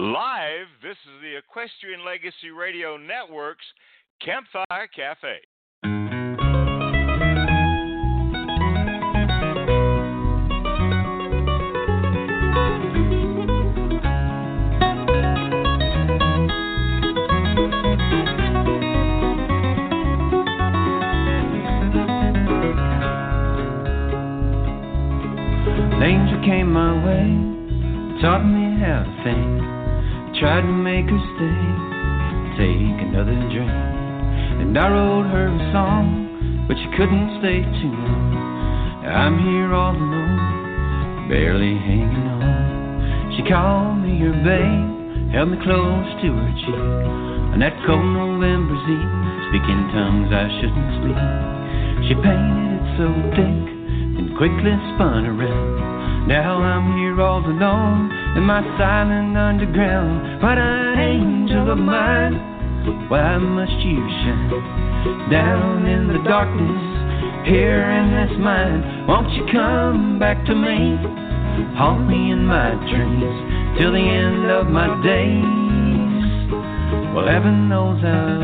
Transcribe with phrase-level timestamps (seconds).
[0.00, 3.66] Live, this is the Equestrian Legacy Radio Network's
[4.24, 5.38] Campfire Cafe.
[26.00, 29.57] angel came my way, taught me how to think.
[30.38, 31.62] Tried to make her stay,
[32.54, 33.74] take another drink.
[34.62, 36.30] And I wrote her a song,
[36.70, 39.02] but she couldn't stay too long.
[39.02, 43.34] I'm here all alone, barely hanging on.
[43.34, 46.86] She called me her babe, held me close to her cheek.
[47.50, 49.14] On that cold November's eve,
[49.50, 51.18] speaking tongues I shouldn't speak.
[52.06, 53.66] She painted it so thick,
[54.22, 56.30] and quickly spun around.
[56.30, 60.40] Now I'm here all alone in my silent underground.
[60.40, 62.38] But an angel of mine,
[63.10, 69.08] why must you shine down in the darkness here in this mind?
[69.08, 70.96] Won't you come back to me,
[71.74, 76.52] haunt me in my dreams till the end of my days?
[77.12, 78.38] Well, heaven knows I'll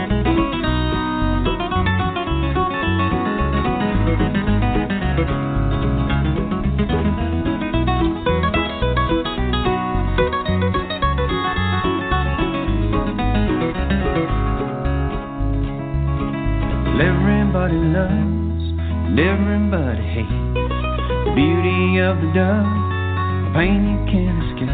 [0.00, 0.15] wait.
[17.66, 18.62] Everybody loves
[19.10, 20.54] and everybody hates.
[21.26, 24.70] The beauty of the dove, the pain you can't escape.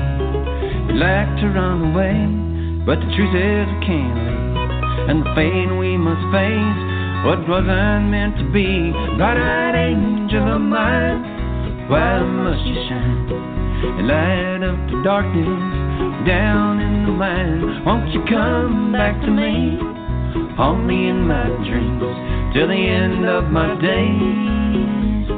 [0.93, 2.21] You like to run away,
[2.85, 5.09] but the truth is we can't leave.
[5.09, 6.81] And the fate we must face,
[7.25, 8.93] what wasn't meant to be.
[9.17, 13.33] Bright-eyed angel of mine, why must you shine
[13.89, 15.65] and light up the darkness
[16.29, 17.87] down in the mind?
[17.87, 19.81] Won't you come back to me,
[20.61, 22.42] only in my dreams?
[22.53, 25.29] Till the end of my days.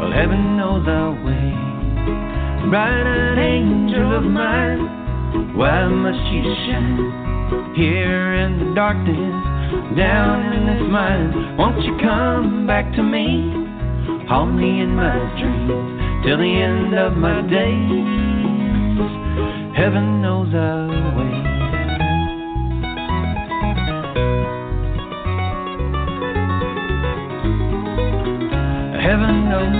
[0.00, 2.70] Well, heaven knows I'll wait.
[2.70, 10.82] Bright-eyed angel of mine, why must you shine here in the darkness, down in this
[10.90, 11.56] mine?
[11.56, 13.54] Won't you come back to me,
[14.28, 18.18] haunt me in my dreams till the end of my days?
[19.76, 21.57] Heaven knows I'll wait.
[29.08, 29.72] Heaven knows.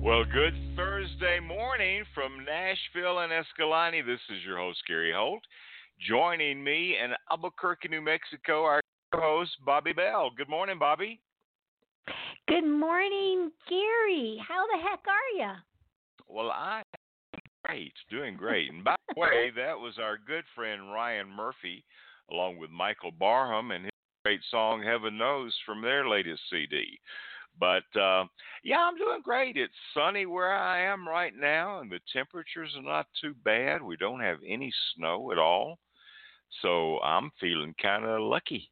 [0.00, 4.02] Well, good Thursday morning from Nashville and Escalante.
[4.02, 5.42] This is your host, Gary Holt.
[6.08, 8.80] Joining me in Albuquerque, New Mexico, our
[9.12, 10.30] host, Bobbi Bell.
[10.36, 11.18] Good morning, Bobbi.
[12.48, 14.40] Good morning, Gary.
[14.46, 15.52] How the heck are you?
[16.26, 16.82] Well, I
[17.34, 18.70] am great, doing great.
[18.70, 21.84] And by the way, that was our good friend Ryan Murphy,
[22.30, 23.92] along with Michael Barham and his
[24.24, 26.98] great song "Heaven Knows" from their latest CD.
[27.60, 28.24] But uh,
[28.62, 29.56] yeah, I'm doing great.
[29.56, 33.82] It's sunny where I am right now, and the temperatures are not too bad.
[33.82, 35.78] We don't have any snow at all,
[36.62, 38.70] so I'm feeling kind of lucky.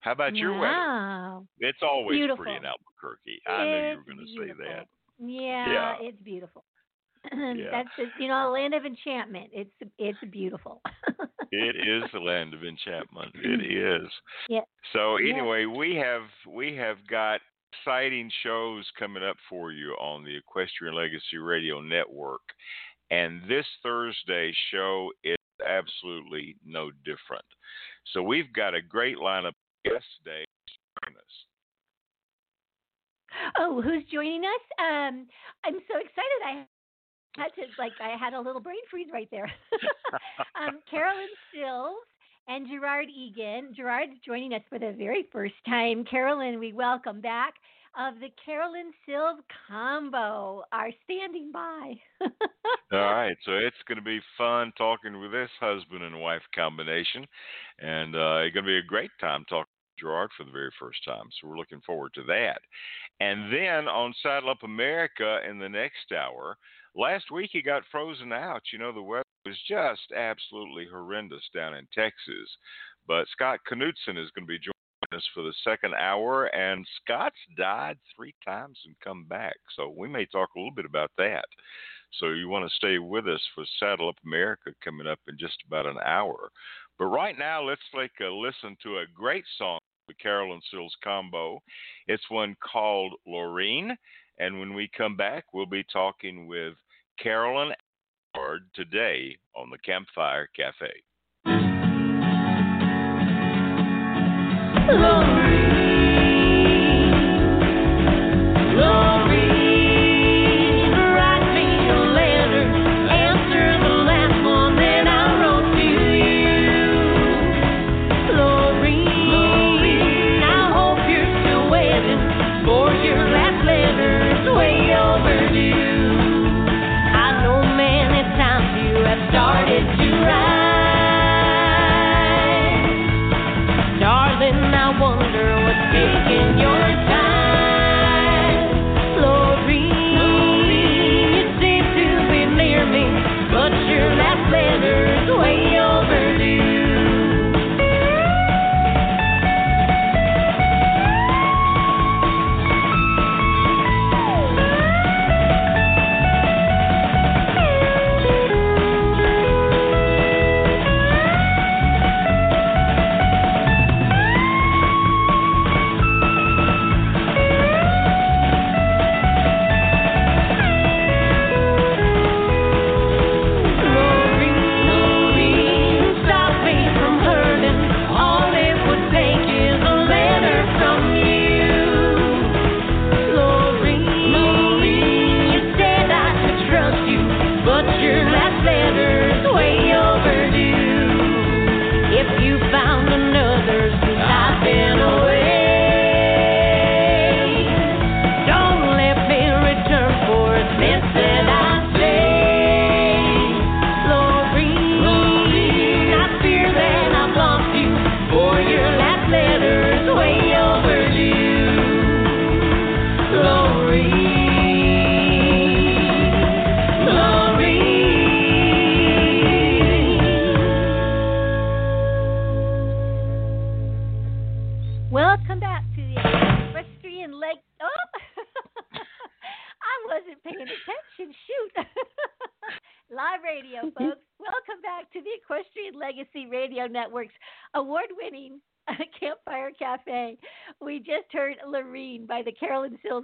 [0.00, 1.44] How about your weather?
[1.58, 2.44] It's always beautiful.
[2.44, 3.40] pretty in Albuquerque.
[3.46, 4.86] I knew you were going to say that.
[5.18, 5.94] Yeah, yeah.
[6.00, 6.64] it's beautiful.
[7.32, 7.70] yeah.
[7.70, 9.50] That's just, you know a land of enchantment.
[9.52, 10.80] It's it's beautiful.
[11.50, 13.34] it is the land of enchantment.
[13.34, 14.08] It is.
[14.48, 14.60] Yeah.
[14.92, 15.76] So anyway, yeah.
[15.76, 17.40] we have we have got
[17.72, 22.42] exciting shows coming up for you on the Equestrian Legacy Radio Network,
[23.10, 25.36] and this Thursday show is
[25.66, 27.44] absolutely no different.
[28.12, 29.55] So we've got a great lineup
[29.86, 30.44] yesterday.
[33.58, 34.64] Oh, who's joining us?
[34.78, 35.26] Um,
[35.64, 36.40] I'm so excited.
[36.44, 36.64] I
[37.36, 39.50] had to like I had a little brain freeze right there.
[40.60, 41.98] um, Carolyn Sills
[42.48, 43.72] and Gerard Egan.
[43.76, 46.04] Gerard's joining us for the very first time.
[46.04, 47.54] Carolyn, we welcome back
[47.98, 51.94] of the Carolyn Sills combo are standing by.
[52.92, 57.26] All right, so it's going to be fun talking with this husband and wife combination,
[57.78, 61.04] and uh, it's going to be a great time talking Gerard for the very first
[61.04, 61.26] time.
[61.40, 62.60] So we're looking forward to that.
[63.20, 66.56] And then on Saddle Up America in the next hour,
[66.94, 68.62] last week he got frozen out.
[68.72, 72.48] You know, the weather was just absolutely horrendous down in Texas.
[73.06, 74.72] But Scott Knudsen is going to be joining
[75.12, 79.54] us for the second hour, and Scott's died three times and come back.
[79.76, 81.44] So we may talk a little bit about that.
[82.20, 85.62] So you want to stay with us for Saddle Up America coming up in just
[85.66, 86.50] about an hour.
[86.98, 89.78] But right now, let's take a listen to a great song,
[90.08, 91.60] the Carolyn Sills combo.
[92.06, 93.96] It's one called Lorene.
[94.38, 96.74] And when we come back, we'll be talking with
[97.22, 97.72] Carolyn
[98.74, 100.92] today on the Campfire Cafe.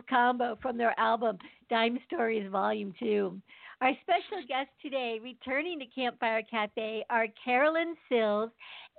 [0.09, 1.39] Combo from their album
[1.71, 3.41] Dime Stories Volume 2.
[3.81, 8.51] Our special guests today, returning to Campfire Cafe, are Carolyn Sills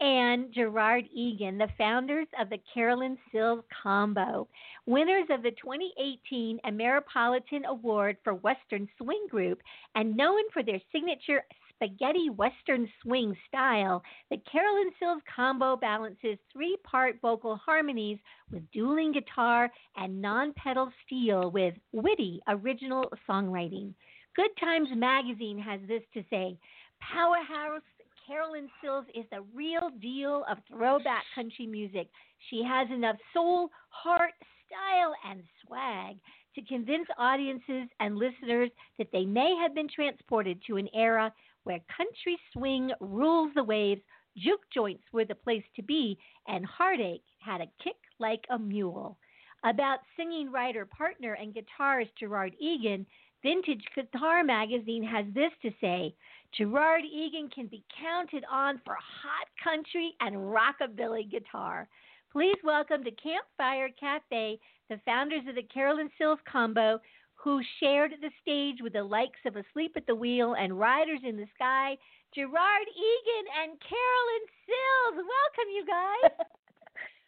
[0.02, 4.48] and Gerard Egan, the founders of the Carolyn Sills Combo,
[4.86, 9.62] winners of the 2018 Ameripolitan Award for Western Swing Group,
[9.96, 11.44] and known for their signature
[11.76, 18.20] spaghetti western swing style, the Carolyn Sills combo balances three part vocal harmonies
[18.52, 23.94] with dueling guitar and non pedal steel with witty original songwriting.
[24.36, 26.58] Good Times Magazine has this to say
[27.02, 27.82] Powerhouse
[28.28, 32.08] Carolyn Sills is the real deal of throwback country music.
[32.50, 34.34] She has enough soul, heart,
[34.68, 36.18] style, and swag
[36.56, 41.80] to convince audiences and listeners that they may have been transported to an era where
[41.96, 44.02] country swing rules the waves,
[44.38, 46.18] juke joints were the place to be,
[46.48, 49.18] and heartache had a kick like a mule.
[49.64, 53.06] About singing writer, partner, and guitarist Gerard Egan,
[53.42, 56.16] Vintage Guitar Magazine has this to say
[56.58, 61.88] Gerard Egan can be counted on for hot country and rockabilly guitar.
[62.32, 67.00] Please welcome to Campfire Cafe the founders of the Carolyn Sills Combo,
[67.44, 71.36] who shared the stage with the likes of Asleep at the Wheel and Riders in
[71.36, 71.98] the Sky,
[72.34, 75.16] Gerard Egan and Carolyn Sills.
[75.28, 76.32] Welcome, you guys.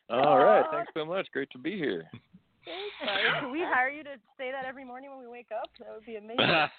[0.26, 0.64] All right.
[0.72, 1.28] Thanks so much.
[1.34, 2.06] Great to be here.
[2.64, 5.70] Thanks, Can we hire you to say that every morning when we wake up?
[5.80, 6.38] That would be amazing.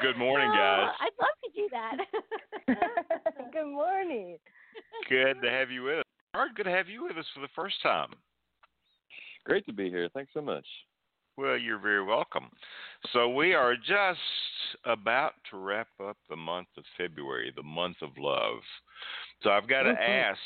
[0.00, 0.90] Good morning, oh, guys.
[0.90, 1.96] Oh, I'd love to do that.
[3.52, 4.38] Good morning.
[5.08, 6.04] Good to have you with us.
[6.56, 8.08] Good to have you with us for the first time.
[9.44, 10.08] Great to be here.
[10.12, 10.66] Thanks so much.
[11.36, 12.50] Well, you're very welcome.
[13.12, 14.18] So, we are just
[14.84, 18.58] about to wrap up the month of February, the month of love.
[19.42, 20.30] So, I've got to Mhm.
[20.30, 20.40] ask,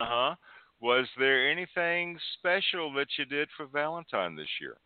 [0.00, 0.36] uh huh,
[0.80, 4.76] was there anything special that you did for Valentine this year?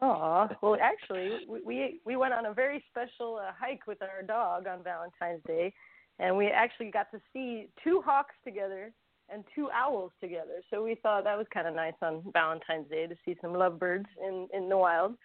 [0.00, 4.22] Aw, well, actually, we, we we went on a very special uh, hike with our
[4.22, 5.72] dog on Valentine's Day,
[6.18, 8.92] and we actually got to see two hawks together
[9.32, 10.62] and two owls together.
[10.70, 14.06] So we thought that was kind of nice on Valentine's Day to see some lovebirds
[14.26, 15.16] in in the wild.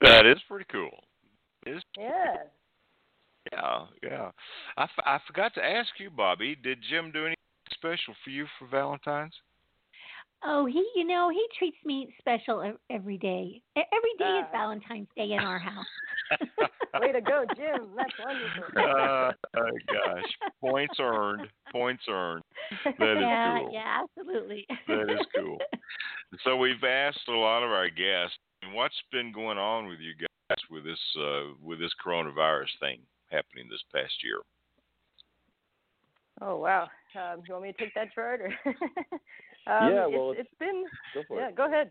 [0.00, 0.90] That is pretty cool.
[1.66, 2.36] It is Yeah.
[3.52, 4.30] Yeah, yeah.
[4.76, 6.62] I, f- I forgot to ask you, Bobbi.
[6.62, 7.36] Did Jim do anything
[7.72, 9.32] special for you for Valentine's?
[10.44, 13.60] Oh, he, you know, he treats me special ev- every day.
[13.76, 14.52] E- Every day is Ah.
[14.52, 15.86] Valentine's Day in our house.
[17.00, 17.88] Way to go, Jim.
[17.96, 18.64] That's wonderful.
[18.76, 21.48] uh, oh gosh, points earned.
[21.72, 22.42] Points earned.
[22.84, 23.70] That is yeah, cool.
[23.72, 24.66] yeah, absolutely.
[24.88, 25.58] That is cool.
[26.44, 28.38] So we've asked a lot of our guests,
[28.72, 33.00] what's been going on with you guys with this uh, with this coronavirus thing
[33.32, 34.38] happening this past year?
[36.40, 36.88] Oh wow.
[37.16, 38.42] Um, you want me to take that, Gerard?
[38.42, 38.46] Or
[39.66, 40.84] um, Yeah, it's, well, it's been.
[41.14, 41.56] Go for Yeah, it.
[41.56, 41.90] go ahead.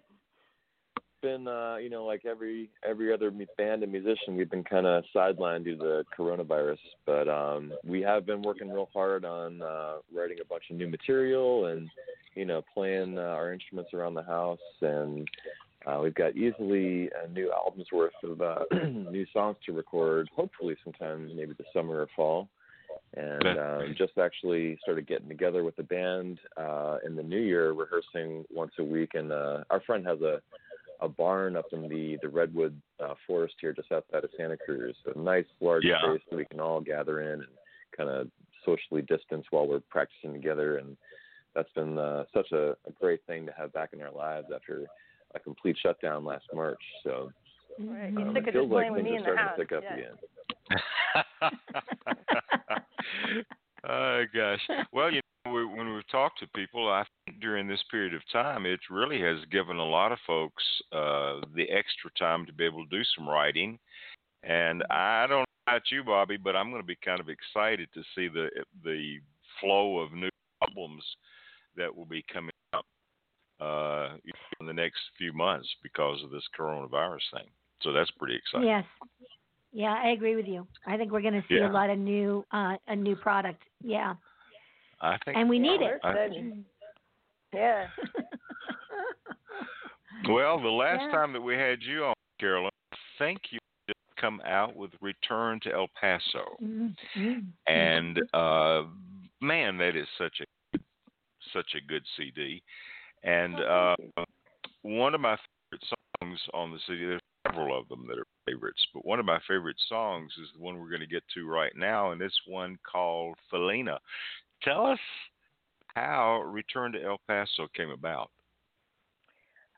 [1.21, 5.03] Been uh, you know like every every other band and musician, we've been kind of
[5.13, 9.95] sidelined due to the coronavirus, but um, we have been working real hard on uh,
[10.15, 11.89] writing a bunch of new material and
[12.35, 15.27] you know playing uh, our instruments around the house and.
[15.87, 18.59] Uh, we've got easily a new album's worth of uh,
[19.09, 22.49] new songs to record, hopefully sometime maybe the summer or fall.
[23.15, 27.71] And um, just actually started getting together with the band uh, in the new year,
[27.71, 29.11] rehearsing once a week.
[29.13, 30.41] And uh, our friend has a
[31.01, 34.95] a barn up in the the redwood uh, forest here, just outside of Santa Cruz.
[35.05, 36.01] So a nice large Yeah.
[36.01, 37.47] space that we can all gather in and
[37.95, 38.27] kind of
[38.65, 40.77] socially distance while we're practicing together.
[40.77, 40.97] And
[41.55, 44.85] that's been uh, such a, a great thing to have back in our lives after
[45.35, 46.81] a complete shutdown last March.
[47.03, 47.31] So
[47.79, 48.15] Right.
[48.17, 49.57] Um, it feels like things are starting house.
[49.57, 49.95] to pick up yeah.
[49.95, 50.15] again.
[53.87, 54.59] oh gosh.
[54.91, 58.21] Well, you know, we, when we've talked to people, I think during this period of
[58.31, 62.65] time, it really has given a lot of folks uh, the extra time to be
[62.65, 63.77] able to do some writing.
[64.43, 67.89] And I don't know about you, Bobbi, but I'm going to be kind of excited
[67.93, 68.49] to see the
[68.83, 69.17] the
[69.59, 70.29] flow of new
[70.61, 71.03] albums
[71.75, 72.85] that will be coming up
[73.59, 74.15] uh,
[74.59, 77.47] in the next few months because of this coronavirus thing.
[77.81, 78.67] So that's pretty exciting.
[78.67, 78.85] Yes.
[79.71, 80.65] Yeah, I agree with you.
[80.87, 81.69] I think we're going to see Yeah.
[81.69, 83.61] a lot of new, uh, a new product.
[83.83, 84.15] Yeah,
[85.01, 85.37] I think.
[85.37, 85.99] and we need it.
[86.03, 86.29] I-
[87.53, 87.87] Yeah.
[90.27, 91.11] Well, the last Yeah.
[91.11, 92.71] time that we had you on, Carolyn,
[93.17, 97.45] thank you did come out with Return to El Paso, Mhm.
[97.67, 98.83] and uh,
[99.39, 100.45] man, that is such a
[101.53, 102.61] such a good CD.
[103.23, 104.25] And Oh, uh,
[104.83, 105.35] one of my
[105.71, 109.25] favorite songs on the CD, there's several of them that are favorites, but one of
[109.25, 112.39] my favorite songs is the one we're going to get to right now, and it's
[112.45, 113.99] one called Felina.
[114.63, 114.99] Tell us
[115.95, 118.29] how Return to El Paso came about.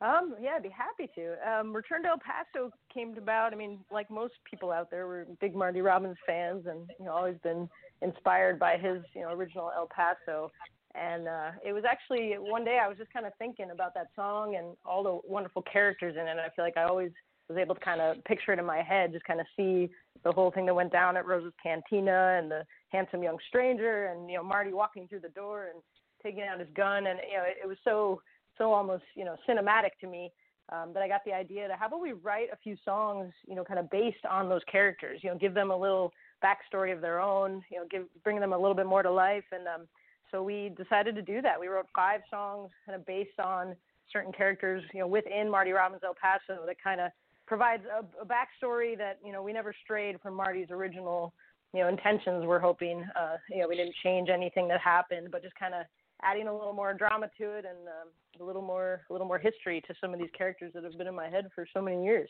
[0.02, 1.36] Um, yeah, I'd be happy to.
[1.48, 3.54] Um, Return to El Paso came about.
[3.54, 7.12] I mean, like most people out there, we're big Marty Robbins fans, and you know,
[7.12, 7.70] always been
[8.02, 10.52] inspired by his, you know, original El Paso.
[10.96, 14.08] And uh, it was actually one day I was just kind of thinking about that
[14.16, 16.32] song and all the wonderful characters in it.
[16.32, 17.12] And I feel like I always
[17.50, 19.90] was able to kind of picture it in my head, just kind of see
[20.24, 24.30] the whole thing that went down at Rosa's Cantina and the handsome young stranger, and
[24.30, 25.82] you know, Marty walking through the door and
[26.22, 28.22] taking out his gun, and you know, it, it was so
[28.58, 30.32] so almost you know cinematic to me
[30.70, 33.56] um, that I got the idea to how about we write a few songs you
[33.56, 37.02] know kind of based on those characters you know give them a little backstory of
[37.02, 39.46] their own you know give bring them a little bit more to life.
[39.52, 39.88] And um,
[40.32, 41.60] so we decided to do that.
[41.60, 43.76] We wrote five songs kind of based on
[44.12, 47.12] certain characters you know within Marty Robbins El Paso that kind of
[47.52, 51.34] provides a, a backstory that you know we never strayed from Marty's original
[51.74, 55.44] you know intentions we're hoping uh, you know we didn't change anything that happened but
[55.44, 55.82] just kind of
[56.24, 58.08] adding a little more drama to it and um,
[58.40, 61.08] a little more a little more history to some of these characters that have been
[61.08, 62.30] in my head for so many years.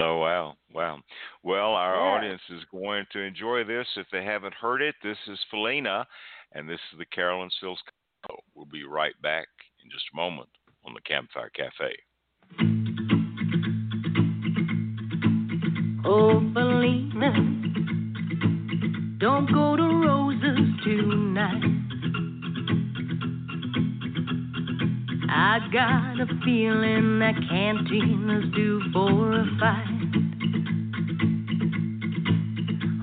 [0.00, 0.98] Oh wow, wow.
[1.44, 2.16] Well, our Yeah.
[2.16, 4.96] audience is going to enjoy this if they haven't heard it.
[5.00, 6.04] This is Felina,
[6.50, 7.80] and this is the Carolyn Sills.
[8.56, 9.46] We'll be right back
[9.84, 10.48] in just a moment
[10.84, 11.94] on the Campfire Cafe.
[16.06, 17.32] Oh, Felina,
[19.18, 21.62] don't go to Rosa's tonight.
[25.30, 29.94] I got a feeling that cantina's due for a fight.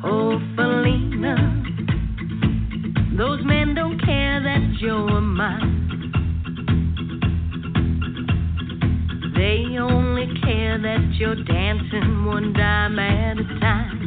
[0.04, 1.64] Oh, Felina,
[3.18, 5.81] those men don't care that you're mine.
[9.42, 13.98] They only care that you're dancing one dime at a time.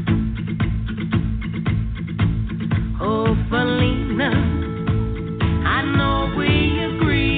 [3.01, 4.31] Oh, Felina,
[5.67, 7.34] I know we agree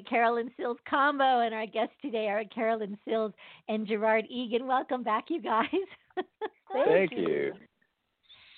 [0.00, 3.32] Felina, Carolyn Sills combo, and our guests today are Carolyn Sills
[3.68, 4.66] and Gerard Egan.
[4.66, 5.66] Welcome back, you guys.
[6.72, 7.52] Thank you.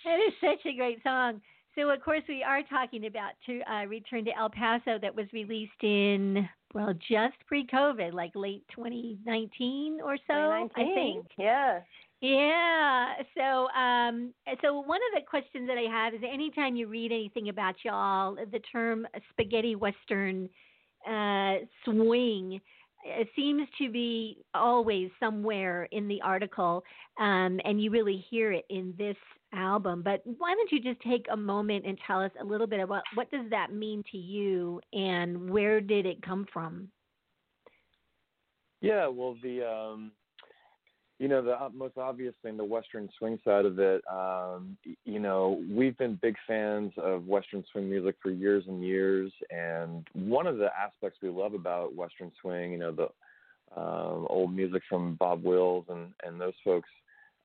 [0.04, 1.40] That is such a great song.
[1.74, 5.26] So, of course, we are talking about to uh, Return to El Paso that was
[5.32, 11.26] released in, well, just pre COVID, like late 2019 or so, I think.
[11.38, 11.80] Yeah.
[12.20, 13.14] Yeah.
[13.36, 17.48] So, um, so one of the questions that I have is anytime you read anything
[17.48, 20.48] about y'all, the term spaghetti western
[21.08, 22.60] uh, swing
[23.04, 26.84] it seems to be always somewhere in the article,
[27.18, 29.16] um, and you really hear it in this
[29.52, 30.02] album.
[30.02, 33.02] But why don't you just take a moment and tell us a little bit about
[33.14, 36.88] what does that mean to you, and where did it come from?
[38.80, 40.12] Yeah, well, the um,
[41.22, 44.02] you know the most obvious thing, the Western swing side of it.
[44.12, 49.30] Um, you know, we've been big fans of Western swing music for years and years,
[49.48, 53.08] and one of the aspects we love about Western swing, you know, the
[53.80, 56.88] um, old music from Bob Wills and and those folks,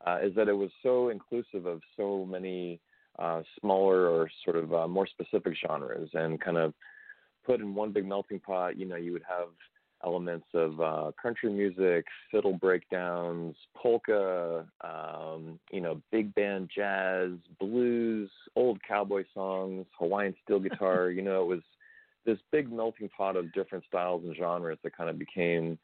[0.08, 2.80] uh, is that it was so inclusive of so many
[3.20, 6.74] uh, smaller or sort of uh, more specific genres, and kind of
[7.46, 8.76] put in one big melting pot.
[8.76, 9.50] You know, you would have
[10.04, 18.30] elements of uh, country music, fiddle breakdowns, polka, um, you know, big band jazz, blues,
[18.56, 21.10] old cowboy songs, Hawaiian steel guitar.
[21.10, 21.62] you know, it was
[22.26, 25.78] this big melting pot of different styles and genres that kind of became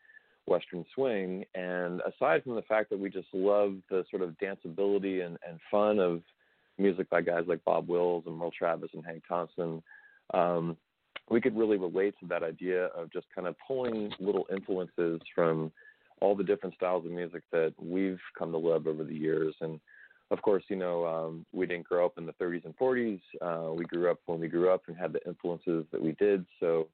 [0.46, 1.46] Western swing.
[1.56, 5.60] And aside from the fact that we just love the sort of danceability and, and
[5.72, 6.22] fun of
[6.78, 9.82] music by guys like Bob Wills and Merle Travis and Hank Thompson,
[10.34, 10.78] um,
[11.30, 15.72] we could really relate to that idea of just kind of pulling little influences from
[16.22, 19.56] all the different styles of music that we've come to love over the years.
[19.62, 19.80] And
[20.32, 23.20] of course, you know, um, we didn't grow up in the 30s and 40s.
[23.42, 26.46] Uh, we grew up when we grew up and had the influences that we did.
[26.60, 26.88] So,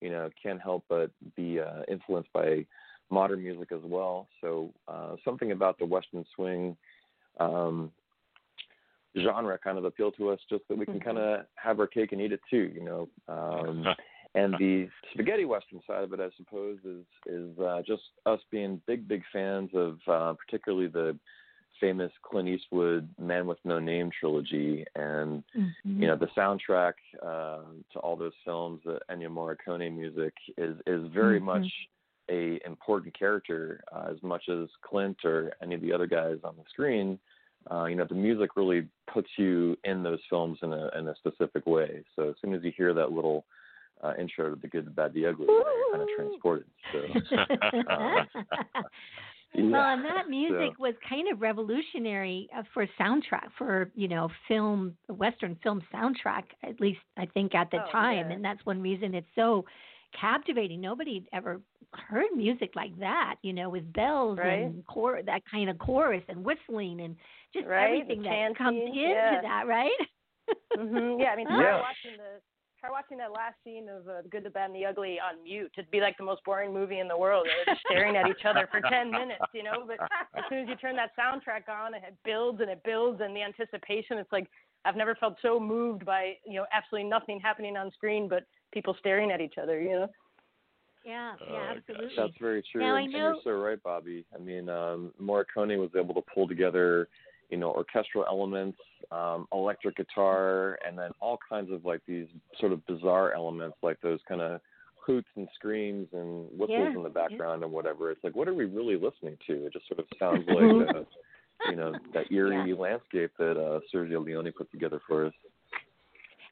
[0.00, 2.66] you know, can't help but be uh, influenced by
[3.10, 4.28] modern music as well.
[4.40, 6.76] So, uh, something about the Western swing
[7.40, 7.90] um,
[9.22, 12.12] genre kind of appealed to us, just that we can kind of have our cake
[12.12, 13.08] and eat it too, you know.
[13.28, 13.86] Um,
[14.34, 18.80] and the spaghetti western side of it, I suppose, is is uh, just us being
[18.86, 21.16] big, big fans of uh, particularly the
[21.80, 25.72] famous Clint Eastwood Man with No Name trilogy, and Mhm.
[26.00, 31.06] you know the soundtrack uh, to all those films, the Ennio Morricone music, is is
[31.08, 31.44] very Mhm.
[31.44, 31.88] much
[32.30, 36.56] a important character uh, as much as Clint or any of the other guys on
[36.56, 37.18] the screen.
[37.70, 41.14] Uh, you know, the music really puts you in those films in a in a
[41.16, 42.04] specific way.
[42.16, 43.44] So as soon as you hear that little
[44.02, 46.66] uh, intro to the Good, the Bad, the Ugly, you're kind of transported.
[46.92, 46.98] So
[47.92, 48.26] um,
[49.56, 54.96] Well, and that music was kind of revolutionary uh, for soundtrack for you know film
[55.08, 56.42] Western film soundtrack.
[56.64, 58.34] At least I think at the Oh, time, yeah.
[58.34, 59.64] and that's one reason it's so
[60.18, 60.80] captivating.
[60.80, 61.60] Nobody had ever
[61.94, 64.60] heard music like that, you know, with bells Right.
[64.62, 67.16] and chor- that kind of chorus and whistling and
[67.52, 69.40] just Right, the everything that comes into yeah.
[69.42, 69.90] that, right?
[70.76, 71.80] hmm Yeah, I mean, try Yeah.
[71.80, 72.40] watching the
[72.80, 75.42] try watching that last scene of uh, The Good, the Bad, and the Ugly on
[75.42, 75.72] mute.
[75.78, 77.46] It'd be like the most boring movie in the world.
[77.46, 79.84] They're just staring at each other for ten minutes, you know.
[79.86, 80.00] But
[80.36, 83.42] as soon as you turn that soundtrack on, it builds and it builds, and the
[83.42, 84.18] anticipation.
[84.18, 84.48] It's like
[84.84, 88.44] I've never felt so moved by you know absolutely nothing happening on screen, but
[88.74, 89.80] people staring at each other.
[89.80, 90.08] You know.
[91.04, 91.76] Yeah, Oh, yeah, gosh.
[91.88, 92.16] absolutely.
[92.16, 92.80] That's very true.
[92.80, 94.24] Now, I and, and you're so right, Bobbi.
[94.34, 97.08] I mean, um, Morricone was able to pull together,
[97.50, 98.78] you know, orchestral elements,
[99.12, 102.26] um, electric guitar, and then all kinds of like these
[102.58, 104.62] sort of bizarre elements, like those kind of
[104.96, 107.28] hoots and screams and whistles Yeah, in the yeah.
[107.28, 108.10] background and whatever.
[108.10, 109.66] It's like, what are we really listening to?
[109.66, 111.04] It just sort of sounds like, uh,
[111.68, 115.34] you know, that eerie landscape that uh, Sergio Leone put together for us.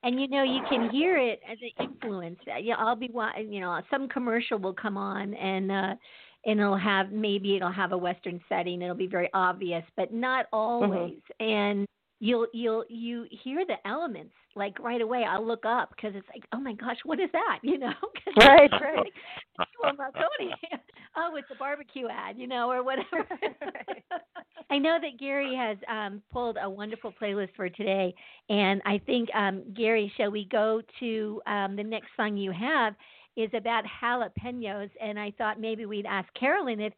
[0.02, 2.38] And you know you can hear it as an influence.
[2.46, 3.10] Uh, yeah i'll be
[3.48, 5.94] you know some commercial will come on and uh
[6.44, 8.82] and it'll have maybe it'll have a western setting.
[8.82, 11.20] It'll be very obvious but not always.
[11.40, 11.86] And
[12.22, 16.44] you'll you'll you hear the elements like right away i'll look up because it's like
[16.52, 17.92] oh my gosh what is that you know
[18.38, 19.12] Right, right.
[19.82, 20.52] well Morricone
[21.16, 23.26] oh it's a barbecue ad you know or whatever
[23.60, 24.22] Right.
[24.70, 28.14] I know that Gary has um, pulled a wonderful playlist for today,
[28.48, 32.94] and I think um, Gary, shall we go to um, the next song you have
[33.36, 36.94] is about jalapenos, and I thought maybe we'd ask Carolyn if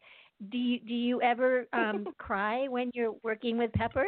[0.51, 4.07] do you do you ever um, cry when you're working with peppers?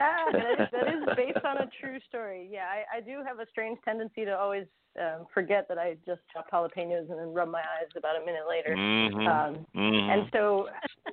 [0.00, 2.48] Ah, that is, that is based on a true story.
[2.50, 4.66] Yeah, I, I do have a strange tendency to always
[5.00, 8.44] um, forget that I just chopped jalapenos and then rub my eyes about a minute
[8.48, 8.74] later.
[8.74, 9.28] Mhm.
[9.28, 10.08] Um, Mhm.
[10.08, 10.68] And so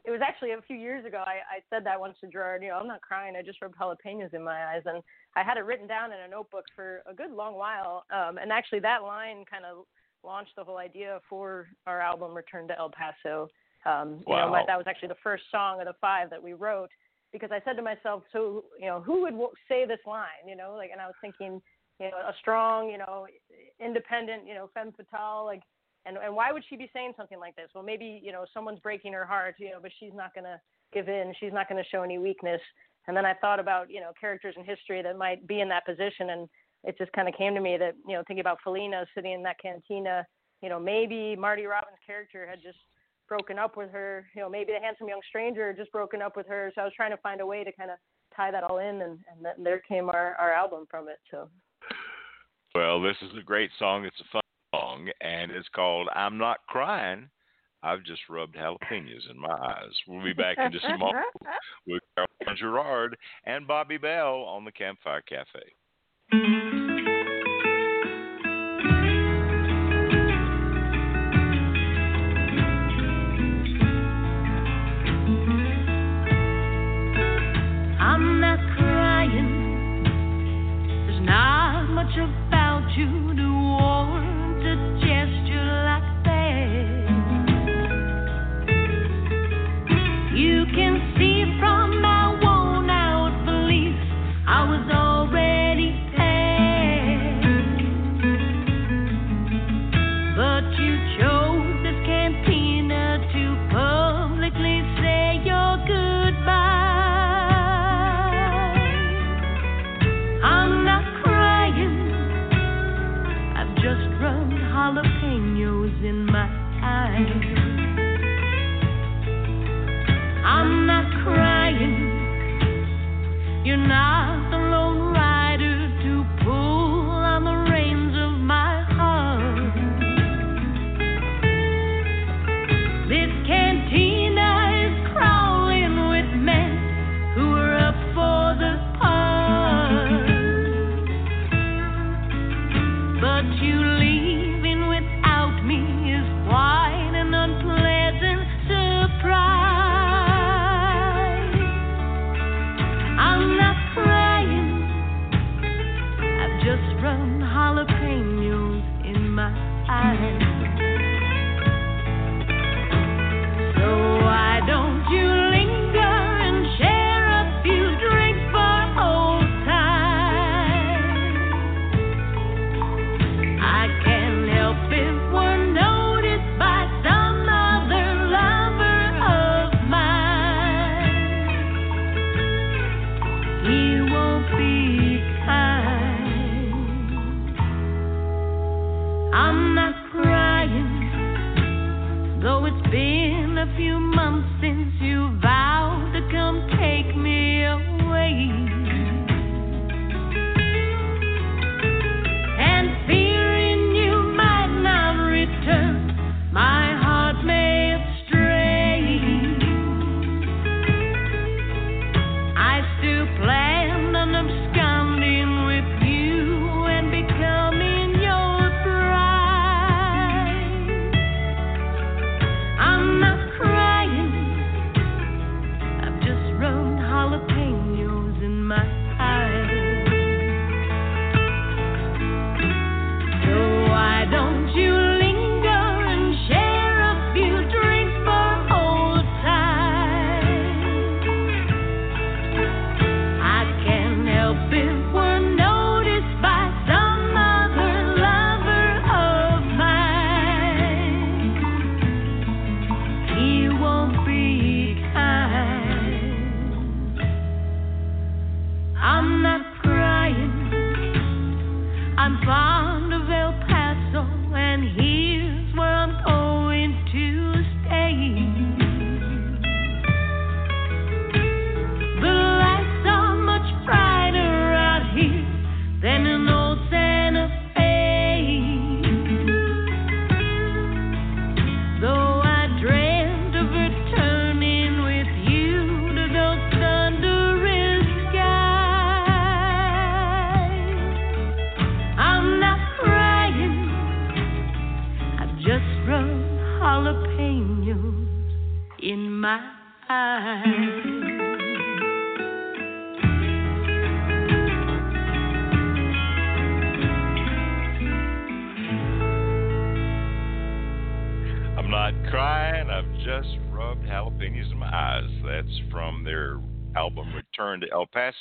[0.06, 1.18] it was actually a few years ago.
[1.26, 2.64] I, I said that once to Gerard.
[2.64, 3.36] You know, I'm not crying.
[3.36, 5.04] I just rubbed jalapenos in my eyes, and
[5.36, 8.06] I had it written down in a notebook for a good long while.
[8.10, 9.86] Um, and actually, that line kind of
[10.24, 13.50] launched the whole idea for our album Return to El Paso.
[13.86, 14.64] Um, You know, Wow.
[14.66, 16.90] that was actually the first song of the five that we wrote
[17.34, 19.34] because I said to myself, so you know, who would
[19.68, 20.48] say this line?
[20.48, 21.62] You know, like, and I was thinking,
[22.00, 23.28] you know, a strong, you know,
[23.84, 25.62] independent, you know, femme fatale, like
[26.06, 27.70] and and why would she be saying something like this?
[27.74, 30.60] Well, maybe you know someone's breaking her heart, you know, but she's not to
[30.94, 31.34] give in.
[31.40, 32.62] She's not to show any weakness.
[33.08, 35.86] And then I thought about you know characters in history that might be in that
[35.86, 36.50] position, and
[36.84, 39.44] it just kind of came to me that you know thinking about Felina sitting in
[39.44, 40.26] that cantina,
[40.62, 42.80] you know, maybe Marty Robbins' character had just
[43.34, 44.28] broken up with her.
[44.36, 46.72] You know, maybe the handsome young stranger just broken up with her.
[46.76, 47.98] So I was trying to find a way to kind of
[48.36, 51.18] tie that all in, and and then there came our our album from it.
[51.32, 51.50] So
[52.76, 54.06] Well, this is a great song.
[54.06, 54.42] It's a fun
[54.76, 57.30] song, and it's called "I'm Not Crying."
[57.82, 59.92] I've just rubbed jalapenos in my eyes.
[60.08, 61.26] We'll be back in just a moment
[61.88, 66.83] with Carolyn Gerard and Bobbi Bell on the Campfire Cafe.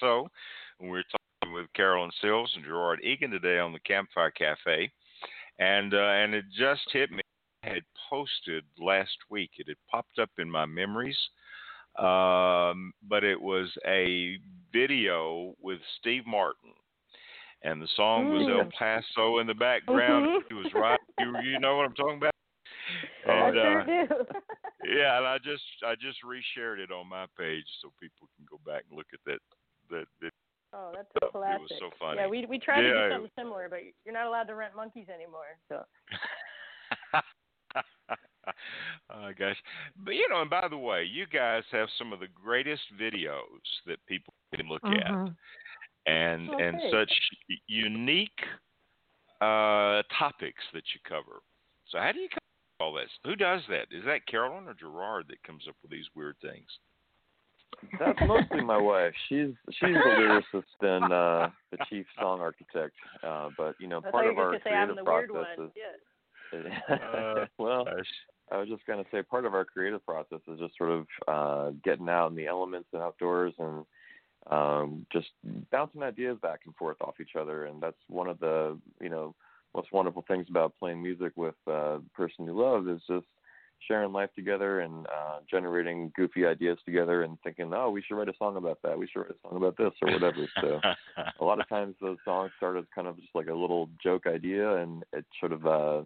[0.01, 0.29] Paso.
[0.81, 1.03] And we're
[1.43, 4.91] talking with Carolyn Sills and Gerard Egan today on the Campfire Cafe.
[5.59, 7.21] And uh, and it just hit me.
[7.65, 9.51] I had posted last week.
[9.59, 11.19] It had popped up in my memories.
[11.99, 14.39] Um, but it was a
[14.73, 16.73] video with Steve Martin.
[17.65, 20.27] And the song was El Paso in the background.
[20.27, 20.51] Mhm.
[20.51, 20.99] It was right.
[21.21, 22.33] You, you know what I'm talking about?
[23.29, 24.25] I And, sure uh, do.
[24.97, 28.59] yeah, and I just I just reshared it on my page so people can go
[28.67, 29.39] back and look at that
[29.93, 30.33] that, that
[30.75, 31.79] oh, that's It a was classic.
[31.79, 32.19] so funny.
[32.21, 35.07] Yeah, we we tried to do something similar, but you're not allowed to rent monkeys
[35.09, 35.57] anymore.
[35.69, 35.85] So
[39.11, 39.57] oh gosh.
[40.05, 43.63] But you know, and by the way, you guys have some of the greatest videos
[43.87, 45.37] that people can look at Mhm.
[46.07, 47.13] and Oh, and such
[47.67, 48.41] unique
[49.41, 51.43] uh topics that you cover.
[51.87, 52.41] So how do you cover
[52.81, 53.11] all this?
[53.25, 53.87] Who does that?
[53.91, 56.67] Is that Carolyn or Gerard that comes up with these weird things?
[57.99, 59.13] That's mostly my wife.
[59.29, 62.95] She's she's the lyricist and uh, the chief song architect.
[63.23, 65.59] Uh, but you know, I part of our going say I'm creative the weird process
[65.59, 65.67] one.
[65.67, 66.95] is Yeah.
[66.95, 68.05] Uh, well, Gosh.
[68.51, 71.71] I was just gonna say part of our creative process is just sort of uh,
[71.85, 73.85] getting out in the elements and outdoors and
[74.51, 75.29] um, just
[75.71, 77.67] bouncing ideas back and forth off each other.
[77.67, 79.35] And that's one of the you know
[79.75, 83.27] most wonderful things about playing music with uh, the person you love is just
[83.87, 88.29] sharing life together and uh, generating goofy ideas together and thinking, oh, we should write
[88.29, 88.99] a song about that.
[88.99, 90.49] We should write a song about this or whatever.
[90.61, 90.81] so
[91.41, 94.27] a lot of times those songs start as kind of just like a little joke
[94.27, 96.03] idea and it sort of uh,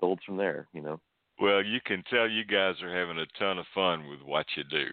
[0.00, 0.68] builds from there.
[0.72, 1.00] You know.
[1.40, 4.64] Well, you can tell you guys are having a ton of fun with what you
[4.64, 4.86] do,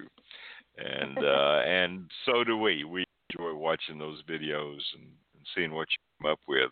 [0.77, 2.83] and uh, and so do we.
[2.83, 6.69] We enjoy watching those videos and, and seeing what you come up with.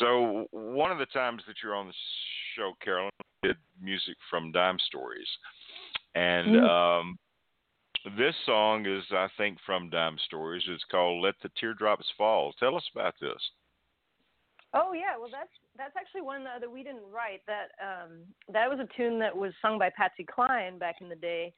[0.00, 1.94] So one of the times that you're on the
[2.56, 3.10] show, Carolyn,
[3.46, 5.28] did music from Dime Stories,
[6.14, 6.64] and Mm.
[6.64, 7.18] um,
[8.16, 10.62] this song is, I think, from Dime Stories.
[10.68, 13.50] It's called "Let the Teardrops Fall." Tell us about this.
[14.74, 17.42] Oh yeah, well that's that's actually one that, we didn't write.
[17.46, 21.16] That um that was a tune that was sung by Patsy Cline back in the
[21.16, 21.52] day.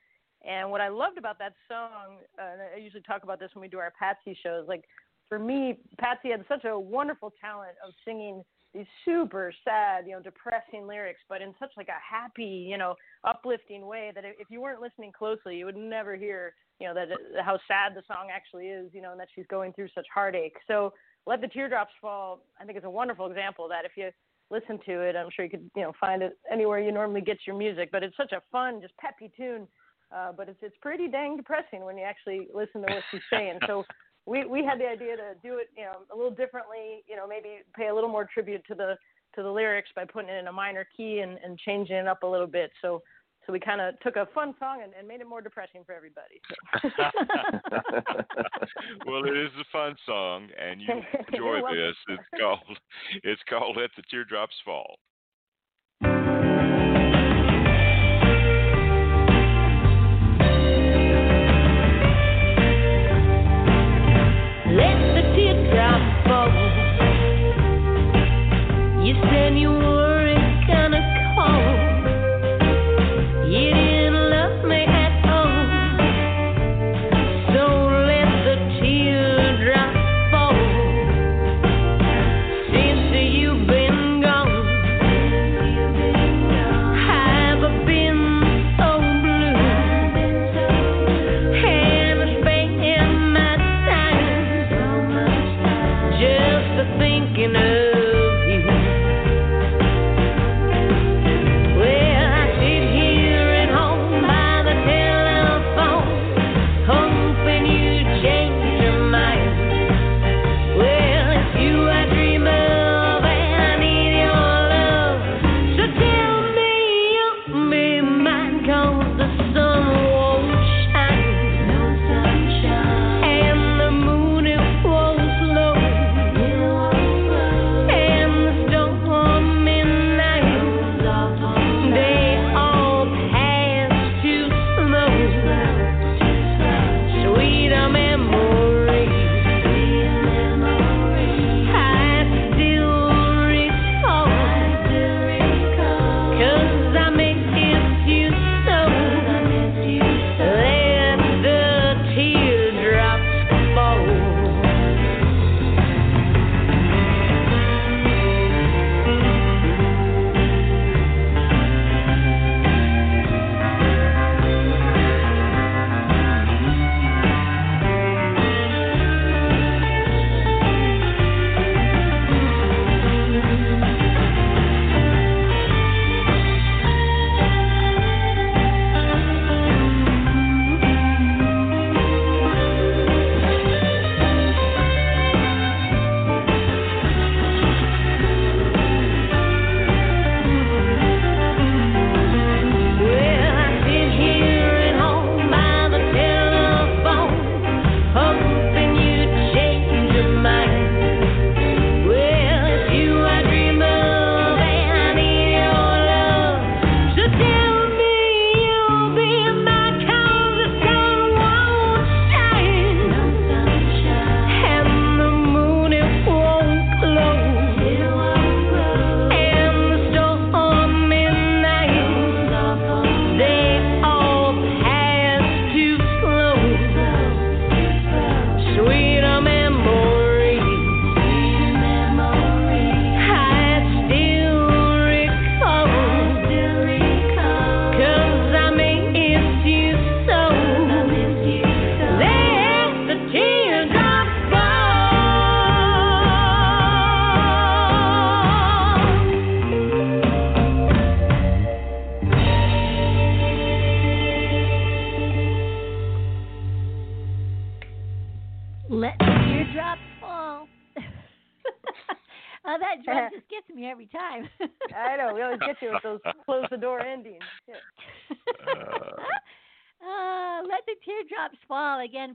[0.47, 3.63] And what I loved about that song, uh, and I usually talk about this when
[3.63, 4.85] we do our Patsy shows, like
[5.29, 8.45] for me, Patsy had such a wonderful talent of singing
[8.77, 12.95] these super sad, you know, depressing lyrics, but in such like a happy, you know,
[13.25, 17.09] uplifting way that if you weren't listening closely, you would never hear, you know, that
[17.43, 20.57] how sad the song actually is, you know, and that she's going through such heartache.
[20.67, 20.93] So
[21.27, 24.11] let the teardrops fall i think is a wonderful example that if you
[24.51, 27.39] listen to it i'm sure you could you know find it anywhere you normally get
[27.47, 29.67] your music but it's such a fun just peppy tune
[30.15, 33.59] uh but it's it's pretty dang depressing when you actually listen to what she's saying
[33.67, 33.85] so
[34.27, 37.27] we we had the idea to do it you know a little differently you know
[37.27, 38.97] maybe pay a little more tribute to the
[39.35, 42.23] to the lyrics by putting it in a minor key and and changing it up
[42.23, 43.03] a little bit so
[43.47, 45.95] so we kind of took a fun song and, and made it more depressing for
[45.95, 46.41] everybody.
[46.83, 46.89] So.
[49.07, 50.89] well, it is a fun song, and you
[51.33, 51.95] enjoy this.
[52.09, 52.79] It's called
[53.23, 54.99] it's called "Let the Teardrops Fall."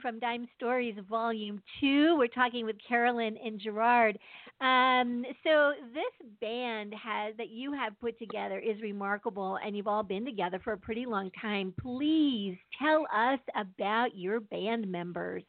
[0.02, 2.16] From Dime Stories Volume 2.
[2.18, 4.18] We're talking with Carolyn and Gerard.
[4.60, 10.04] Um, so, this band has that you have put together is remarkable, and you've all
[10.04, 11.74] been together for a pretty long time.
[11.82, 15.44] Please tell us about your band members.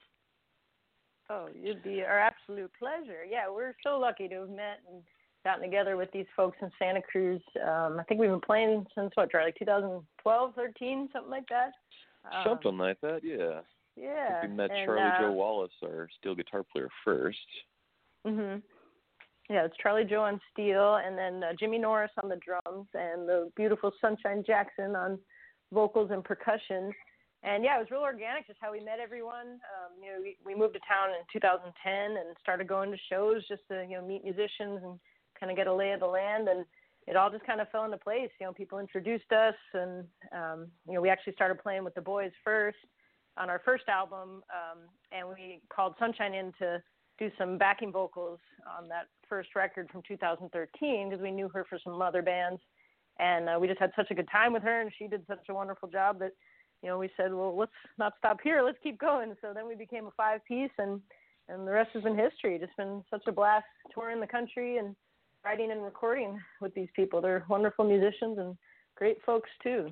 [1.28, 3.24] Oh, it'd be our absolute pleasure.
[3.28, 5.02] Yeah, we're so lucky to have met and
[5.44, 7.42] gotten together with these folks in Santa Cruz.
[7.66, 11.72] Um, I think we've been playing since what, Charlie, 2012, 13, something like that.
[12.24, 13.60] Um, Something like that, yeah.
[13.96, 14.42] Yeah.
[14.42, 17.38] We met and, Charlie uh, Joe Wallace, our steel guitar player, first.
[18.26, 18.62] Mhm.
[19.48, 23.28] Yeah, it's Charlie Joe on steel, and then uh, Jimmy Norris on the drums, and
[23.28, 25.18] the beautiful Sunshine Jackson on
[25.72, 26.92] vocals and percussion.
[27.42, 29.58] And yeah, it was real organic, just how we met everyone.
[29.66, 33.46] Um, you know, we, we moved to town in 2010 and started going to shows
[33.48, 34.98] just to you know meet musicians and
[35.38, 36.48] kind of get a lay of the land.
[36.48, 36.64] And
[37.08, 38.30] it all just kind of fell into place.
[38.40, 42.00] You know, people introduced us, and um, you know, we actually started playing with the
[42.00, 42.78] boys first
[43.36, 44.78] on our first album, um,
[45.10, 46.82] and we called Sunshine in to
[47.18, 48.38] do some backing vocals
[48.78, 52.60] on that first record from 2013 because we knew her for some other bands.
[53.18, 55.48] and uh, we just had such a good time with her, and she did such
[55.48, 56.32] a wonderful job that
[56.82, 59.34] you know we said, well, let's not stop here, let's keep going.
[59.40, 61.00] So then we became a five piece, and
[61.48, 62.58] and the rest has been history.
[62.58, 64.94] Just been such a blast touring the country and
[65.44, 67.20] writing and recording with these people.
[67.20, 68.56] They're wonderful musicians and
[68.96, 69.90] great folks too.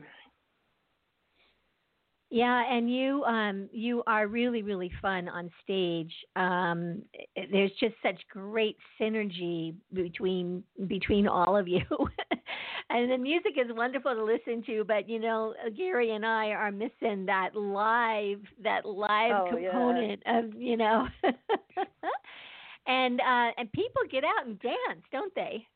[2.32, 6.12] Yeah, and you um you are really really fun on stage.
[6.36, 7.02] Um
[7.50, 11.82] there's just such great synergy between between all of you.
[12.90, 16.70] and the music is wonderful to listen to, but you know, Gary and I are
[16.70, 19.70] missing that live that live Oh, yeah.
[19.70, 21.08] component of, you know.
[22.86, 25.66] and uh and people get out and dance, don't they?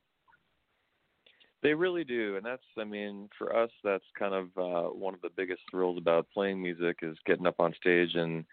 [1.64, 5.22] They really do, and that's I mean, for us that's kind of uh one of
[5.22, 8.44] the biggest thrills about playing music is getting up on stage and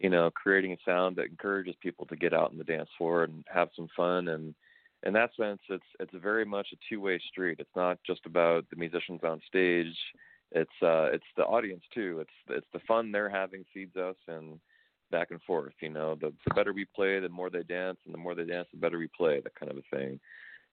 [0.00, 3.24] you know, creating a sound that encourages people to get out on the dance floor
[3.24, 4.54] and have some fun and
[5.04, 7.56] in that sense it's it's very much a two-way street.
[7.58, 9.96] It's not just about the musicians on stage.
[10.50, 12.18] It's uh it's the audience too.
[12.20, 14.60] It's it's the fun they're having feeds us and
[15.10, 16.16] back and forth, you know.
[16.20, 18.78] The the better we play, the more they dance and the more they dance the
[18.78, 20.20] better we play, that kind of a thing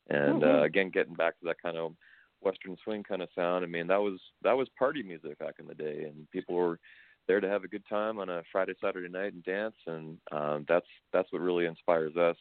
[0.09, 0.61] and Mhm.
[0.61, 1.95] uh, again getting back to that kind of
[2.41, 5.67] western swing kind of sound i mean that was that was party music back in
[5.67, 6.79] the day and people were
[7.27, 10.65] there to have a good time on a friday saturday night and dance and um
[10.67, 12.37] that's that's what really inspires us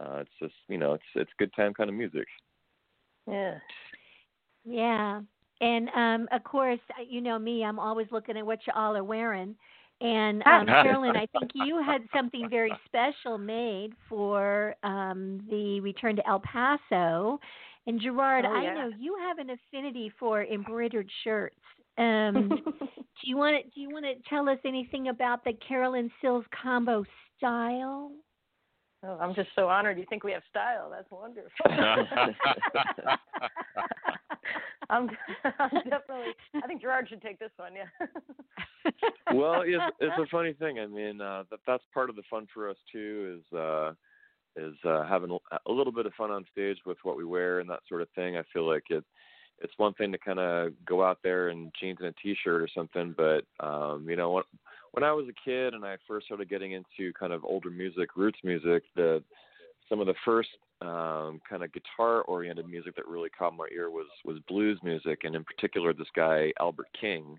[0.00, 2.26] uh it's just you know it's it's good time kind of music
[3.26, 3.58] Yeah.
[4.64, 5.20] Yeah.
[5.60, 8.96] And um of course, uh, you know me, I'm always looking at what you all
[8.96, 9.56] are wearing.
[10.00, 16.16] And um Carolyn, I think you had something very special made for um the return
[16.16, 17.38] to El Paso.
[17.86, 21.56] And Gerard, Oh, I know you have an affinity for embroidered shirts.
[21.98, 26.10] Um do you want to do you want to tell us anything about the Carolyn
[26.22, 27.04] Sills combo
[27.36, 28.12] style?
[29.02, 29.98] Oh, I'm just so honored.
[29.98, 30.88] You think we have style?
[30.90, 31.50] That's wonderful.
[34.90, 35.08] I'm,
[35.58, 36.34] I'm definitely.
[36.62, 37.72] I think Gerard should take this one.
[37.74, 38.06] Yeah.
[39.34, 42.46] well it's it's a funny thing i mean uh that that's part of the fun
[42.52, 43.92] for us too is uh
[44.56, 47.60] is uh having a a little bit of fun on stage with what we wear
[47.60, 49.04] and that sort of thing i feel like it
[49.62, 52.68] it's one thing to kind of go out there in jeans and a t-shirt or
[52.74, 54.44] something but um you know when
[54.92, 58.16] when i was a kid and i first started getting into kind of older music
[58.16, 59.22] roots music the
[59.88, 60.48] some of the first
[60.82, 65.20] um kind of guitar oriented music that really caught my ear was was blues music
[65.24, 67.38] and in particular this guy albert king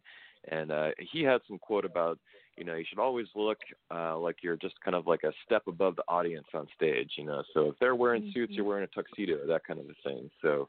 [0.50, 2.20] and uh he had some quote about
[2.58, 3.58] you know you should always look
[3.90, 7.24] uh like you're just kind of like a step above the audience on stage you
[7.24, 10.30] know so if they're wearing suits you're wearing a tuxedo that kind of a thing
[10.42, 10.68] so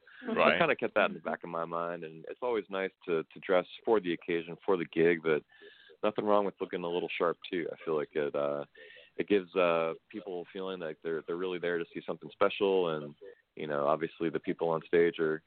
[0.55, 2.91] I kind of kept that in the back of my mind, and it's always nice
[3.07, 5.19] to to dress for the occasion, for the gig.
[5.23, 5.43] But
[6.05, 7.67] nothing wrong with looking a little sharp too.
[7.73, 8.65] I feel like it uh
[9.17, 13.15] it gives uh people feeling like they're they're really there to see something special, and
[13.57, 15.43] you know, obviously the people on stage are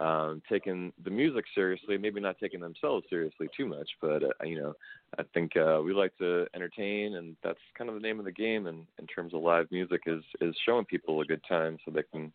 [0.00, 4.60] um taking the music seriously, maybe not taking themselves seriously too much, but uh, you
[4.60, 4.74] know,
[5.18, 8.32] I think uh we like to entertain, and that's kind of the name of the
[8.32, 8.66] game.
[8.66, 12.04] And in terms of live music, is is showing people a good time so they
[12.12, 12.32] can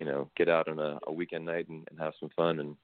[0.00, 2.74] you know, get out on a, a weekend night and, and have some fun and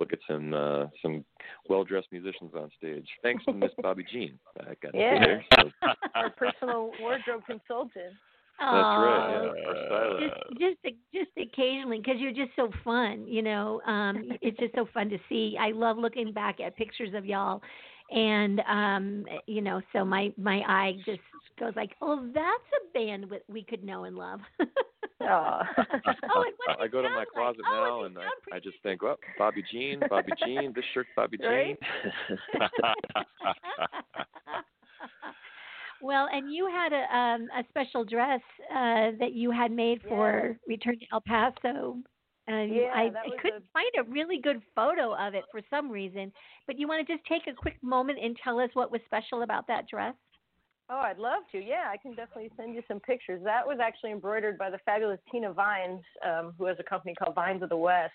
[0.00, 1.24] look at some uh, some
[1.68, 3.08] well dressed musicians on stage.
[3.22, 4.38] Thanks to Miss Bobbi Jean.
[4.60, 5.18] I got Yeah.
[5.20, 5.44] there.
[5.58, 5.70] So,
[6.14, 8.14] Our personal wardrobe consultant.
[8.60, 9.50] that's right.
[9.60, 10.28] Yeah,
[10.58, 14.86] just just just occasionally because you're just so fun you know um it's just so
[14.94, 17.60] fun to see i love looking back at pictures of y'all
[18.12, 21.20] and um you know so my my eye just
[21.58, 24.40] goes like oh that's a band we could know and love.
[25.22, 26.14] oh and
[26.80, 27.56] I go to my sounds like.
[27.56, 31.10] closet Oh, now and I, I just think, well, Bobbi Jean, Bobbi Jean, this shirt's
[31.16, 31.76] Bobbi Right?
[31.78, 32.62] Jean.
[36.02, 38.40] well, and you had a um, a special dress
[38.70, 41.96] uh, that you had made for Return to El Paso.
[42.46, 43.10] And Yeah, I, I
[43.40, 46.30] couldn't a- find a really good photo of it for some reason.
[46.66, 49.42] But you want to just take a quick moment and tell us what was special
[49.42, 50.14] about that dress?
[50.90, 51.58] Oh, I'd love to.
[51.58, 53.40] Yeah, I can definitely send you some pictures.
[53.42, 57.34] That was actually embroidered by the fabulous Tina Vines, um, who has a company called
[57.34, 58.12] Vines of the West.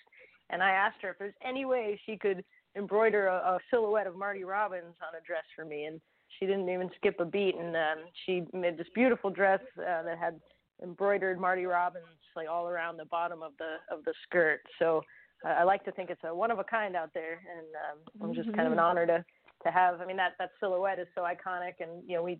[0.52, 2.44] And I asked her if there's any way she could
[2.76, 6.00] embroider a, a silhouette of Marty Robbins on a dress for me, and
[6.38, 7.56] she didn't even skip a beat.
[7.56, 10.40] And um, she made this beautiful dress uh, that had
[10.84, 12.06] embroidered Marty Robbins
[12.36, 14.62] like all around the bottom of the of the skirt.
[14.78, 15.02] So
[15.44, 18.30] uh, I like to think it's a one of a kind out there, and um,
[18.30, 18.84] I'm just kind of an Mhm.
[18.84, 19.26] honor to
[19.66, 20.01] to have.
[20.01, 22.39] I mean that that silhouette is so iconic, and you know we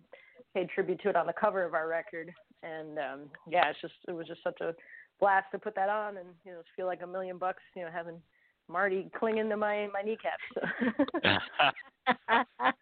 [0.54, 3.94] paid tribute to it on the cover of our record, and um, yeah, it's just
[4.08, 4.74] it was just such a
[5.20, 7.90] blast to put that on, and you know feel like a million bucks, you know
[7.92, 8.20] having
[8.68, 10.42] Marty clinging to my my kneecaps.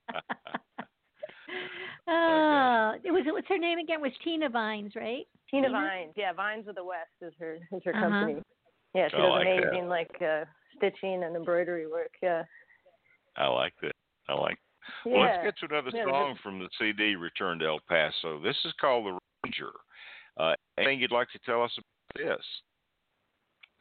[2.09, 4.01] oh, it was what's her name again?
[4.01, 5.27] Was Tina Vines, right?
[5.51, 5.79] Tina Tina?
[5.79, 8.09] Vines, yeah, Vines of the West is her is her Uh-huh.
[8.09, 8.43] company.
[8.95, 9.63] Yeah, she I does like that.
[9.69, 10.45] amazing like uh
[10.77, 12.13] stitching and embroidery work.
[12.23, 12.45] Yeah.
[13.37, 13.93] I like that.
[14.29, 14.59] I like.
[15.05, 15.13] Yeah.
[15.13, 18.41] Well, let's get to another Yeah, song from the CD Return to El Paso.
[18.43, 19.73] This is called The Ranger.
[20.39, 22.45] Uh, anything you'd like to tell us about this?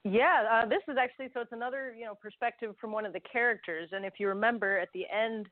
[0.03, 3.19] Yeah, uh, this is actually so it's another you know perspective from one of the
[3.19, 5.47] characters, and if you remember at the end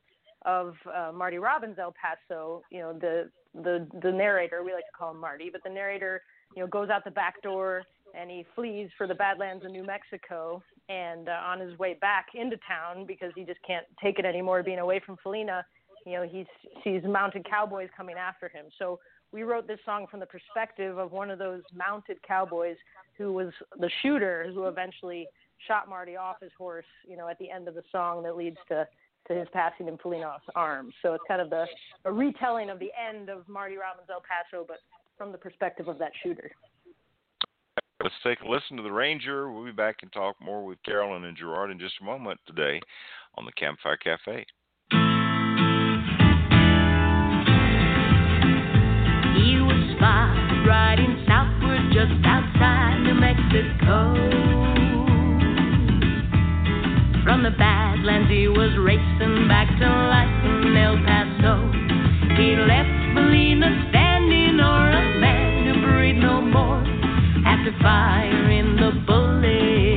[0.46, 4.98] of uh, Marty Robbins El Paso, you know the the the narrator we like to
[4.98, 6.22] call him Marty, but the narrator
[6.56, 7.84] you know goes out the back door
[8.18, 12.28] and he flees for the Badlands of New Mexico, and uh, on his way back
[12.36, 15.66] into town because he just can't take it anymore being away from Felina,
[16.06, 16.46] you know he
[16.84, 18.66] sees mounted cowboys coming after him.
[18.78, 19.00] So
[19.32, 22.78] we wrote this song from the perspective of one of those mounted cowboys
[23.18, 25.28] who was the shooter who eventually
[25.68, 28.58] shot Marty off his horse, you know, at the end of the song that leads
[28.70, 28.88] to
[29.28, 30.94] to his passing in Felina's arms.
[31.02, 31.66] So it's kind of the
[32.06, 34.78] a retelling of the end of Marty Robbins El Paso, but
[35.18, 36.52] from the perspective of that shooter.
[38.06, 39.52] Let's take a listen to The Ranger.
[39.52, 42.80] We'll be back and talk more with Carolyn and Gerard in just a moment today
[43.34, 44.46] on the Campfire Cafe.
[49.34, 54.14] He was spotted riding southward just outside New Mexico.
[57.26, 61.58] From the Badlands, he was racing back to life in El Paso.
[62.38, 66.85] He left Felina standing, or a man who breathed no more
[67.68, 69.95] after in the bullet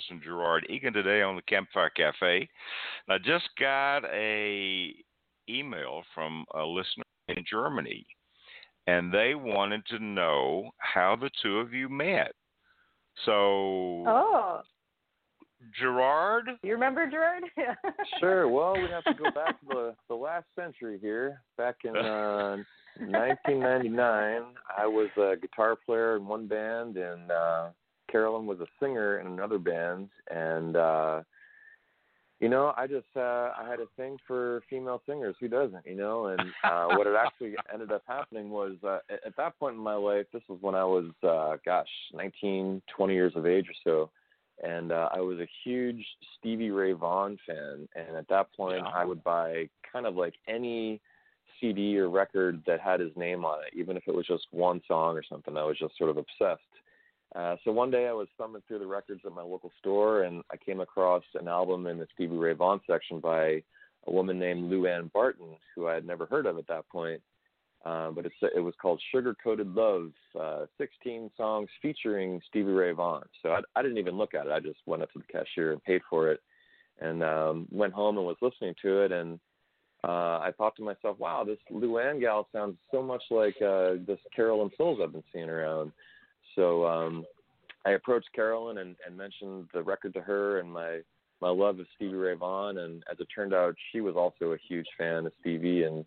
[0.00, 2.48] Sills and Gerard Egan today on the Campfire Cafe.
[3.08, 4.94] I just got a
[5.48, 8.06] email from a listener in Germany,
[8.86, 12.32] and they wanted to know how the two of you met.
[13.26, 14.60] So, Oh,
[15.78, 17.42] Gerard, you remember Gerard?
[18.18, 18.48] Sure.
[18.48, 21.42] Well, we have to go back to the, the last century here.
[21.58, 22.56] Back in uh,
[22.98, 24.42] 1999,
[24.78, 27.68] I was a guitar player in one band, and uh,
[28.10, 30.08] Carolyn was a singer in another band.
[30.30, 31.22] And uh,
[32.40, 35.36] you know, I just uh, I had a thing for female singers.
[35.40, 35.86] Who doesn't?
[35.86, 36.26] You know.
[36.26, 39.82] And uh, what it actually ended up happening was uh, at, at that point in
[39.82, 43.74] my life, this was when I was, uh, gosh, 19, 20 years of age or
[43.84, 44.10] so
[44.62, 46.04] and uh, I was a huge
[46.38, 47.88] Stevie Ray Vaughan fan.
[47.94, 48.90] And at that point, Yeah.
[48.90, 51.00] I would buy kind of like any
[51.60, 54.82] CD or record that had his name on it, even if it was just one
[54.86, 55.56] song or something.
[55.56, 56.62] I was just sort of obsessed.
[57.34, 60.42] Uh, so one day I was thumbing through the records at my local store, and
[60.50, 63.62] I came across an album in the Stevie Ray Vaughan section by
[64.06, 67.20] a woman named Lou Ann Barton, who I had never heard of at that point.
[67.84, 73.22] Uh, but it was called Sugar Coated Love, uh, 16 songs featuring Stevie Ray Vaughan.
[73.42, 74.52] So I, I didn't even look at it.
[74.52, 76.40] I just went up to the cashier and paid for it,
[77.00, 79.12] and um, went home and was listening to it.
[79.12, 79.40] And
[80.04, 83.92] uh, I thought to myself, "Wow, this Lou Ann gal sounds so much like uh,
[84.06, 85.92] this Carolyn Sills I've been seeing around."
[86.54, 87.24] So um,
[87.86, 91.00] I approached Carolyn and, and mentioned the record to her and my
[91.42, 92.78] my love of Stevie Ray Vaughan.
[92.78, 96.04] And as it turned out, she was also a huge fan of Stevie and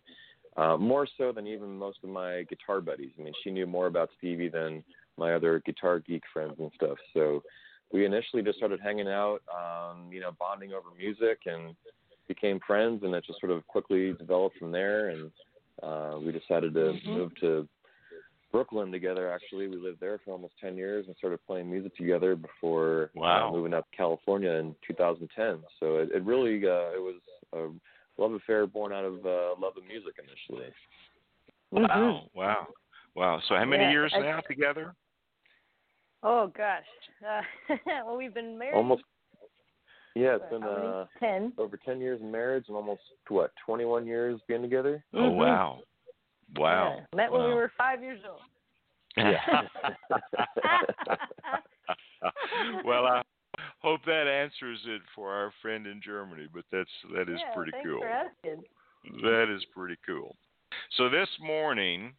[0.56, 3.10] uh, more so than even most of my guitar buddies.
[3.18, 4.84] I mean, she knew more about Stevie than
[5.16, 6.96] my other guitar geek friends and stuff.
[7.12, 7.42] So
[7.92, 11.74] we initially just started hanging out, um, you know, bonding over music and
[12.28, 15.08] became friends, and it just sort of quickly developed from there.
[15.08, 15.30] And
[15.82, 17.06] uh, we decided to Mhm.
[17.06, 17.68] move to
[18.54, 19.32] Brooklyn together.
[19.32, 23.48] Actually, we lived there for almost ten years and started playing music together before Wow.
[23.48, 25.58] uh, moving up to California in 2010.
[25.80, 27.16] So it, it really uh, it was
[27.52, 27.66] a
[28.22, 30.72] love affair born out of uh, love of music initially.
[31.72, 32.68] wow, wow,
[33.16, 33.40] wow.
[33.48, 34.94] So how many Yeah, years I- now together?
[36.22, 36.84] Oh gosh.
[37.28, 37.74] Uh,
[38.06, 38.76] well, we've been married.
[38.76, 39.02] Almost.
[40.14, 41.52] Yeah, it's been uh, ten.
[41.58, 45.04] over 10 years in marriage and almost what 21 years being together.
[45.12, 45.36] Oh Mhm.
[45.38, 45.80] wow,
[46.56, 46.96] wow.
[46.98, 47.16] Yeah.
[47.16, 48.40] Met when we were five years old.
[49.16, 49.62] Yeah.
[52.84, 53.22] well, I
[53.80, 56.48] hope that answers it for our friend in Germany.
[56.52, 58.00] But that's that is yeah, pretty thanks cool.
[58.00, 58.64] for asking.
[59.22, 60.36] That is pretty cool.
[60.96, 62.12] So this morning,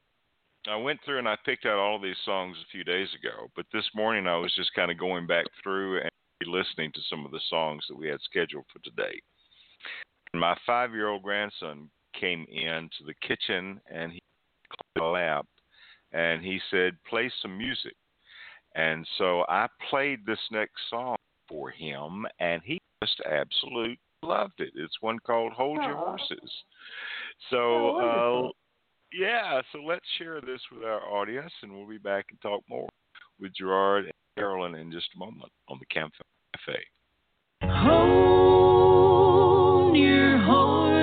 [0.68, 3.48] I went through and I picked out all of these songs a few days ago.
[3.56, 6.12] But this morning, I was just kind of going back through and
[6.46, 9.22] listening to some of the songs that we had scheduled for today.
[10.34, 14.22] And my five-year-old grandson came into the kitchen and he
[14.98, 15.46] climbed my lap
[16.12, 17.96] and he said, "Play some music."
[18.76, 21.16] And so I played this next song
[21.48, 24.74] for him, and he just absolutely loved it.
[24.76, 26.64] It's one called "Hold Your Horses."
[27.50, 28.50] So, uh,
[29.14, 32.90] yeah, so let's share this with our audience, and we'll be back and talk more
[33.40, 36.22] with Gerard and Carolyn in just a moment on the Campfire
[36.56, 36.86] Cafe.
[37.64, 38.36] Hold
[39.96, 40.95] your horses.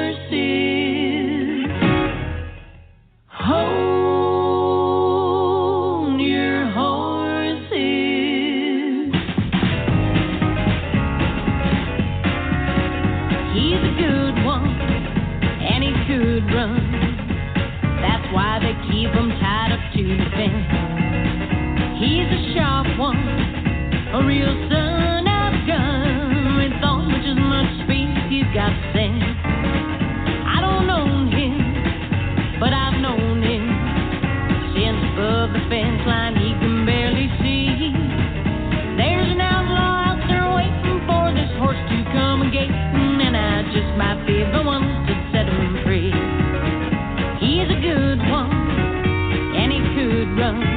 [50.43, 50.72] 人。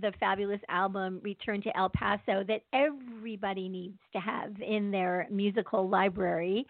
[0.00, 5.88] The fabulous album Return to El Paso that everybody needs to have in their musical
[5.88, 6.66] library.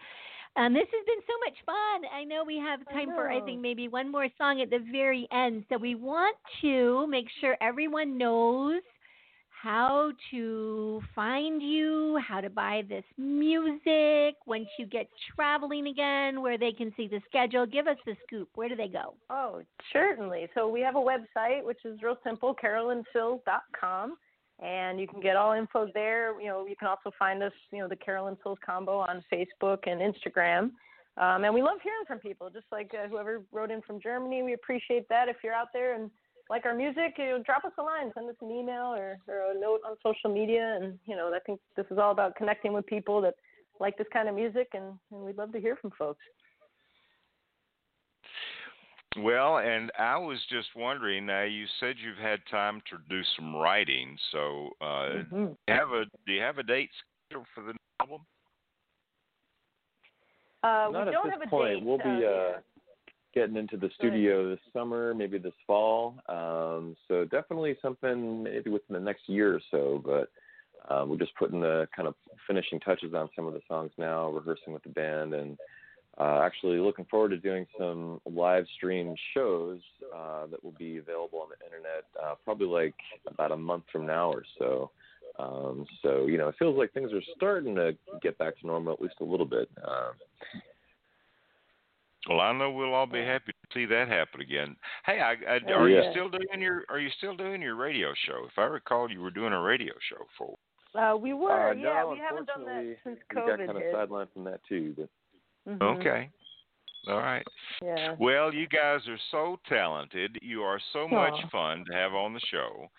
[0.55, 2.11] Um, this has been so much fun.
[2.13, 4.79] I know we have I time for, I think, maybe one more song at the
[4.91, 5.63] very end.
[5.69, 8.81] So we want to make sure everyone knows
[9.61, 16.57] how to find you, how to buy this music, once you get traveling again, where
[16.57, 17.65] they can see the schedule.
[17.65, 18.47] Give us the scoop.
[18.55, 19.15] Where do they go?
[19.29, 20.47] Oh, certainly.
[20.55, 24.17] So we have a website which is real simple, carolynsills.com,
[24.63, 26.39] and you can get all info there.
[26.39, 29.79] You know, you can also find us, you know, the Carolyn Sills Combo on Facebook
[29.87, 30.71] and Instagram.
[31.17, 34.41] Um, and we love hearing from people, just like uh, whoever wrote in from Germany.
[34.41, 35.27] We appreciate that.
[35.27, 36.09] If you're out there and
[36.49, 39.51] like our music, you know, drop us a line, send us an email or, or
[39.51, 40.77] a note on social media.
[40.81, 43.35] And, you know, I think this is all about connecting with people that
[43.79, 46.19] like this kind of music, and, and we'd love to hear from folks.
[49.17, 51.25] Well, and I was just wondering.
[51.25, 54.17] Now, you said you've had time to do some writing.
[54.31, 55.47] So, uh, Mhm.
[55.47, 56.91] do you have a do you have a date
[57.27, 58.21] scheduled for the album?
[60.61, 61.79] Uh, Not we at don't this have a point.
[61.79, 61.83] date.
[61.83, 62.59] We'll be uh, uh, yeah.
[63.33, 66.15] Getting into the studio this summer, maybe this fall.
[66.27, 70.01] Um, so definitely something maybe within the next year or so.
[70.03, 70.29] But
[70.93, 72.15] um, we're just putting the kind of
[72.47, 75.57] finishing touches on some of the songs now, rehearsing with the band, and
[76.17, 79.79] uh, actually looking forward to doing some live stream shows
[80.15, 82.95] uh, that will be available on the internet uh, probably like
[83.27, 84.91] about a month from now or so.
[85.37, 88.93] Um, so you know, it feels like things are starting to get back to normal
[88.93, 89.69] at least a little bit.
[89.87, 90.13] Um,
[92.27, 94.75] Well, I know we'll all be happy to see that happen again.
[95.05, 98.13] Hey, I, I, Oh, are you still doing your Are you still doing your radio
[98.25, 98.45] show?
[98.45, 100.55] If I recall, you were doing a radio show for.
[100.99, 102.01] Uh, we were, uh, yeah.
[102.01, 103.93] no, we haven't done that unfortunately, since we got COVID kind of hit.
[103.93, 104.95] sidelined from that too.
[104.97, 105.09] But
[105.71, 105.97] Mhm.
[105.99, 106.29] Okay.
[107.07, 107.45] All right.
[107.81, 108.15] Yeah.
[108.19, 110.37] Well, you guys are so talented.
[110.41, 112.89] You are so much fun to have on the show,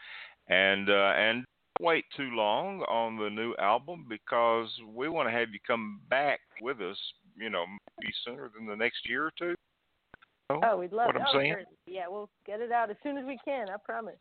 [0.48, 1.44] and uh, and
[1.78, 6.00] don't wait too long on the new album because we want to have you come
[6.08, 6.98] back with us.
[7.40, 7.64] You know,
[8.00, 9.54] maybe sooner than the next year or two.
[10.50, 11.22] know Oh, we'd love what it.
[11.22, 11.52] I'm oh, saying?
[11.52, 11.64] sure.
[11.86, 13.68] Yeah, we'll get it out as soon as we can.
[13.70, 14.16] I promise.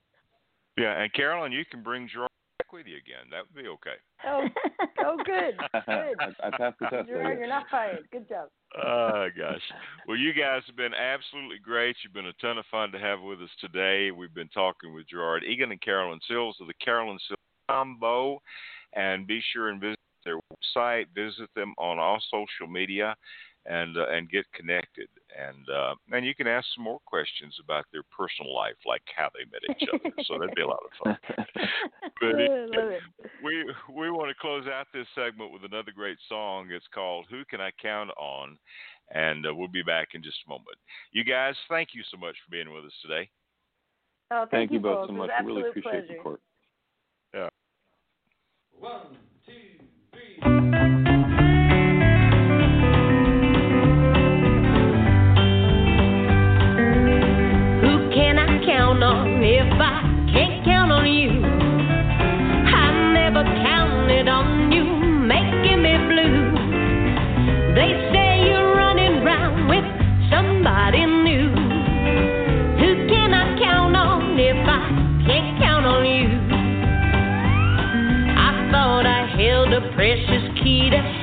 [0.77, 3.27] Yeah, and Carolyn, you can bring Gerard back with you again.
[3.31, 3.99] That would be okay.
[4.25, 4.47] Oh,
[5.03, 6.35] oh, good, I, good.
[6.41, 7.09] I passed the test.
[7.09, 8.07] You're, you're not fired.
[8.11, 8.47] Good job.
[8.77, 9.61] Oh gosh.
[10.07, 11.95] Well, you guys have been absolutely great.
[12.03, 14.11] You've been a ton of fun to have with us today.
[14.11, 17.39] We've been talking with Gerard Egan and Carolyn Sills of the Carolyn Sills
[17.69, 18.39] Combo,
[18.93, 19.98] and be sure and visit
[20.29, 21.05] their website.
[21.15, 23.15] Visit them on all social media,
[23.65, 25.07] and uh, and get connected.
[25.37, 29.29] And uh, and you can ask some more questions about their personal life, like how
[29.33, 30.13] they met each other.
[30.25, 31.17] so that'd be a lot of fun.
[32.21, 33.01] But Love it.
[33.41, 33.63] we
[33.95, 36.67] we want to close out this segment with another great song.
[36.69, 38.57] It's called "Who Can I Count On,"
[39.15, 40.75] and uh, we'll be back in just a moment.
[41.13, 43.29] You guys, thank you so much for being with us today.
[44.31, 45.29] Oh, thank, Thank you both so much.
[45.29, 46.07] was We really absolute appreciate pleasure.
[46.07, 46.41] the support.
[50.13, 51.18] Who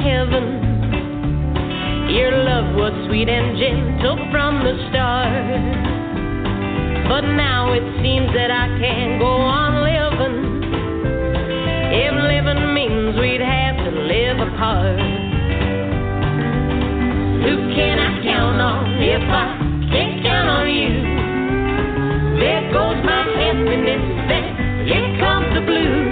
[0.06, 0.46] heaven.
[2.14, 5.86] Your love was sweet and gentle from the start.
[7.10, 10.62] But now it seems that I can't go on living.
[11.90, 14.98] If living means we'd have to live apart.
[17.46, 19.46] Who can I count on if I
[19.90, 20.94] can't count on you?
[22.38, 24.44] There goes my happiness, then
[24.86, 26.05] here comes the blues.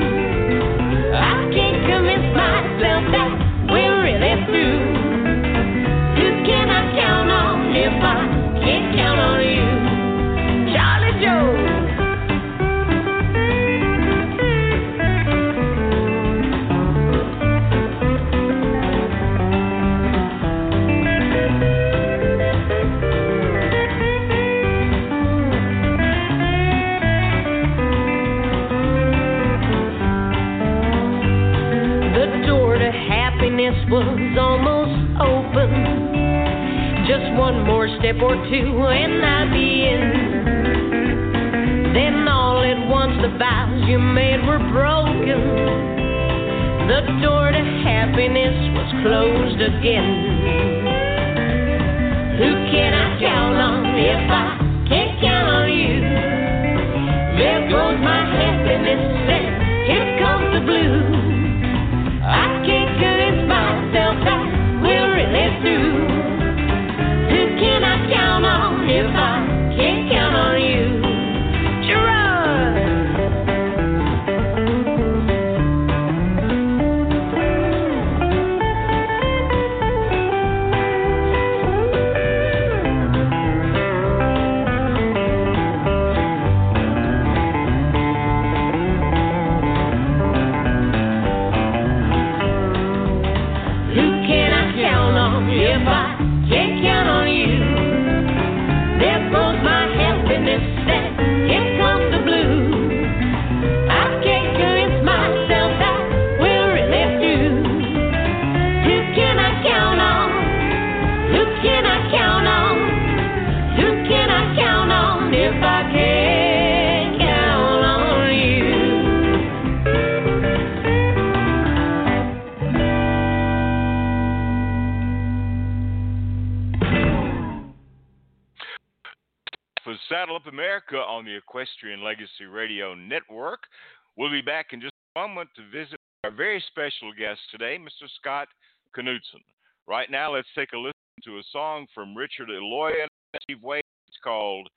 [140.14, 140.92] Now, let's take a listen
[141.24, 143.10] to a song from Richard Eloy and
[143.42, 143.82] Steve Wade.
[144.06, 144.68] It's called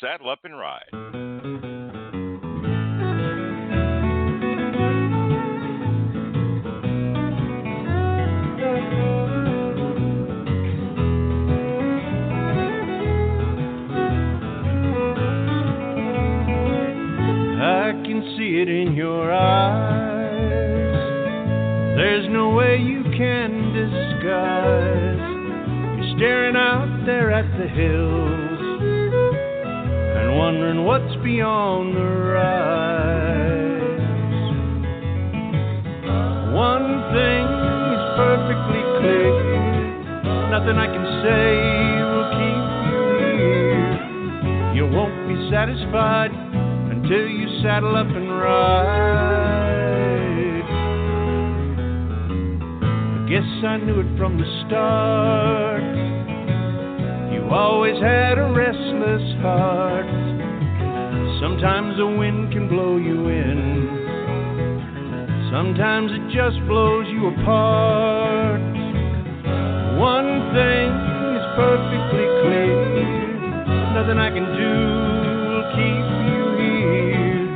[0.00, 0.82] Saddle Up and Ride.
[17.62, 20.09] I can see it in your eyes.
[21.96, 25.18] There's no way you can disguise.
[25.98, 28.60] You're staring out there at the hills
[30.16, 33.50] and wondering what's beyond the rise.
[36.54, 37.46] One thing
[37.90, 39.34] is perfectly clear.
[40.50, 41.50] Nothing I can say
[42.06, 43.02] will keep you
[43.36, 43.92] here.
[44.74, 46.32] You won't be satisfied
[46.90, 49.69] until you saddle up and ride.
[53.30, 55.86] Guess I knew it from the start.
[57.32, 60.10] You always had a restless heart.
[61.38, 63.86] Sometimes the wind can blow you in,
[65.52, 68.60] sometimes it just blows you apart.
[69.94, 70.90] One thing
[71.38, 72.90] is perfectly clear
[73.94, 74.74] nothing I can do
[75.54, 77.46] will keep you here.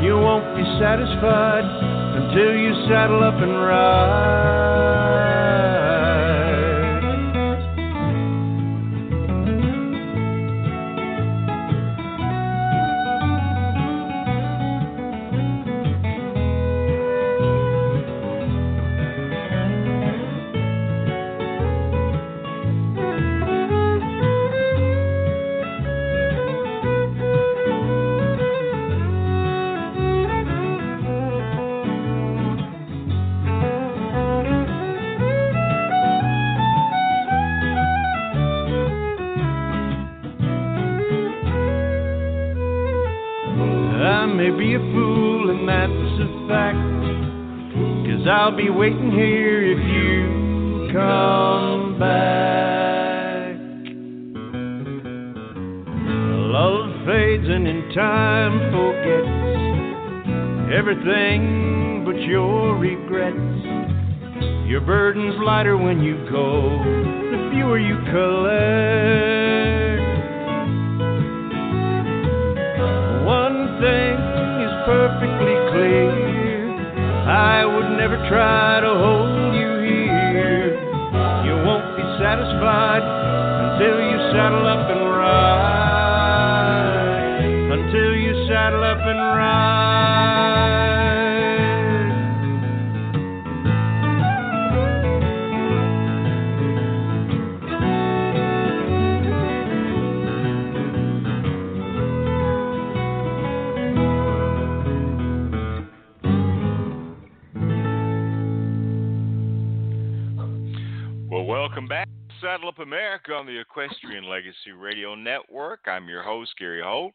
[0.00, 1.68] You won't be satisfied
[2.24, 4.99] until you saddle up and ride.
[65.62, 66.49] Burden's lighter when you go,
[116.40, 117.12] host, Gary Holt.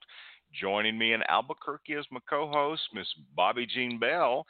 [0.53, 4.45] Joining me in Albuquerque as my co host, Miss Bobbi Jean Bell.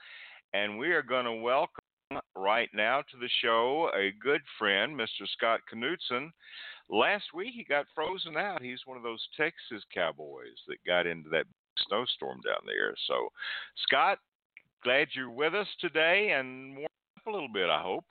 [0.54, 1.84] and we are going to welcome
[2.36, 5.26] right now to the show a good friend, Mr.
[5.38, 6.30] Scott Knudsen.
[6.90, 8.62] Last week he got frozen out.
[8.62, 11.46] He's one of those Texas cowboys that got into that
[11.88, 12.94] snowstorm down there.
[13.08, 13.30] So,
[13.88, 14.18] Scott,
[14.84, 18.04] glad you're with us today and warm up a little bit, I hope.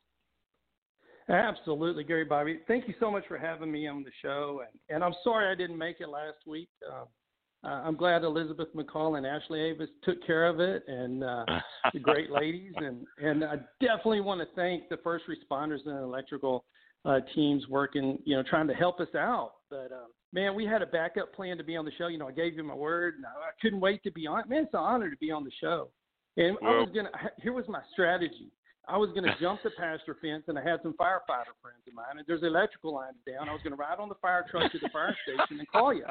[1.28, 2.58] Absolutely, Gary Bobbi.
[2.68, 4.62] Thank you so much for having me on the show.
[4.68, 6.68] And, and I'm sorry I didn't make it last week.
[6.90, 7.04] Uh,
[7.64, 11.44] uh, I'm glad Elizabeth McCall and Ashley Avis took care of it, and uh,
[11.94, 12.72] the great ladies.
[12.76, 16.64] And and I definitely want to thank the first responders and electrical
[17.06, 19.52] uh, teams working, you know, trying to help us out.
[19.70, 22.08] But um, man, we had a backup plan to be on the show.
[22.08, 24.46] You know, I gave you my word, and I, I couldn't wait to be on.
[24.46, 25.88] Man, it's an honor to be on the show.
[26.36, 27.10] And I was gonna.
[27.40, 28.50] Here was my strategy.
[28.88, 31.94] I was going to jump the pasture fence, and I had some firefighter friends of
[31.94, 33.48] mine, and there's electrical lines down.
[33.48, 35.94] I was going to ride on the fire truck to the fire station and call
[35.94, 36.04] you.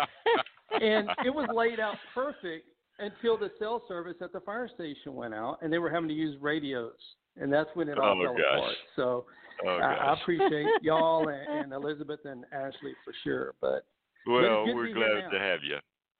[0.79, 2.67] And it was laid out perfect
[2.99, 6.15] until the cell service at the fire station went out, and they were having to
[6.15, 6.93] use radios,
[7.37, 8.57] and that's when it all Oh, fell gosh.
[8.57, 8.75] apart.
[8.95, 9.25] So
[9.65, 13.53] Oh, I, I appreciate y'all and, and Elizabeth and Ashley for sure.
[13.61, 13.85] But
[14.25, 15.77] Well, to we're glad to have you.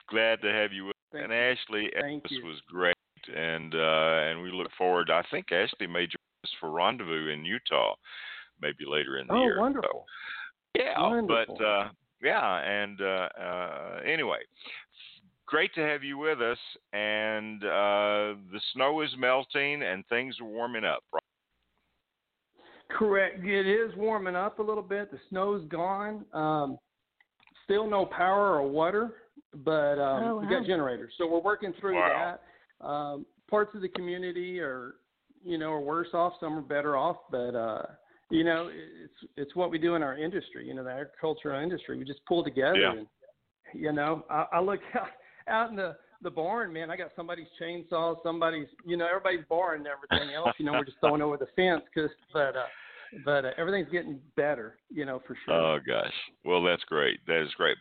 [0.09, 1.37] Glad to have you Thank and you.
[1.37, 1.89] Ashley,
[2.23, 2.95] this was great,
[3.35, 5.09] and uh, and we look forward.
[5.09, 7.95] I think Ashley may join us for rendezvous in Utah,
[8.61, 9.55] maybe later in the oh, year.
[9.55, 10.05] So, wonderful.
[10.77, 11.55] yeah, Wonderful.
[11.57, 11.89] but uh,
[12.21, 14.39] yeah, and uh, uh, anyway,
[15.45, 16.57] great to have you with us.
[16.93, 21.03] And uh, the snow is melting and things are warming up.
[21.13, 21.21] Right?
[22.89, 23.43] Correct.
[23.43, 25.11] It is warming up a little bit.
[25.11, 26.25] The snow's gone.
[26.33, 26.77] Um,
[27.65, 29.13] still no power or water,
[29.55, 30.59] but um, Oh, we wow.
[30.59, 32.37] got generators, so we're working through Wow.
[32.81, 32.85] that.
[32.85, 34.95] Um, parts of the community are,
[35.43, 36.33] you know, are worse off.
[36.39, 37.83] Some are better off, but uh,
[38.29, 40.67] you know, it's it's what we do in our industry.
[40.67, 41.97] You know, the agricultural industry.
[41.97, 42.79] We just pull together.
[42.79, 42.91] Yeah.
[42.91, 43.07] And,
[43.73, 45.07] you know, I, I look out
[45.47, 46.89] out in the the barn, man.
[46.89, 50.53] I got somebody's chainsaw, somebody's, you know, everybody's barn and everything else.
[50.57, 52.65] You know, we're just throwing over the fence, cause, but uh,
[53.25, 55.53] but uh, everything's getting better, you know, for sure.
[55.53, 56.13] Oh gosh.
[56.43, 57.19] Well, that's great.
[57.27, 57.77] That is great.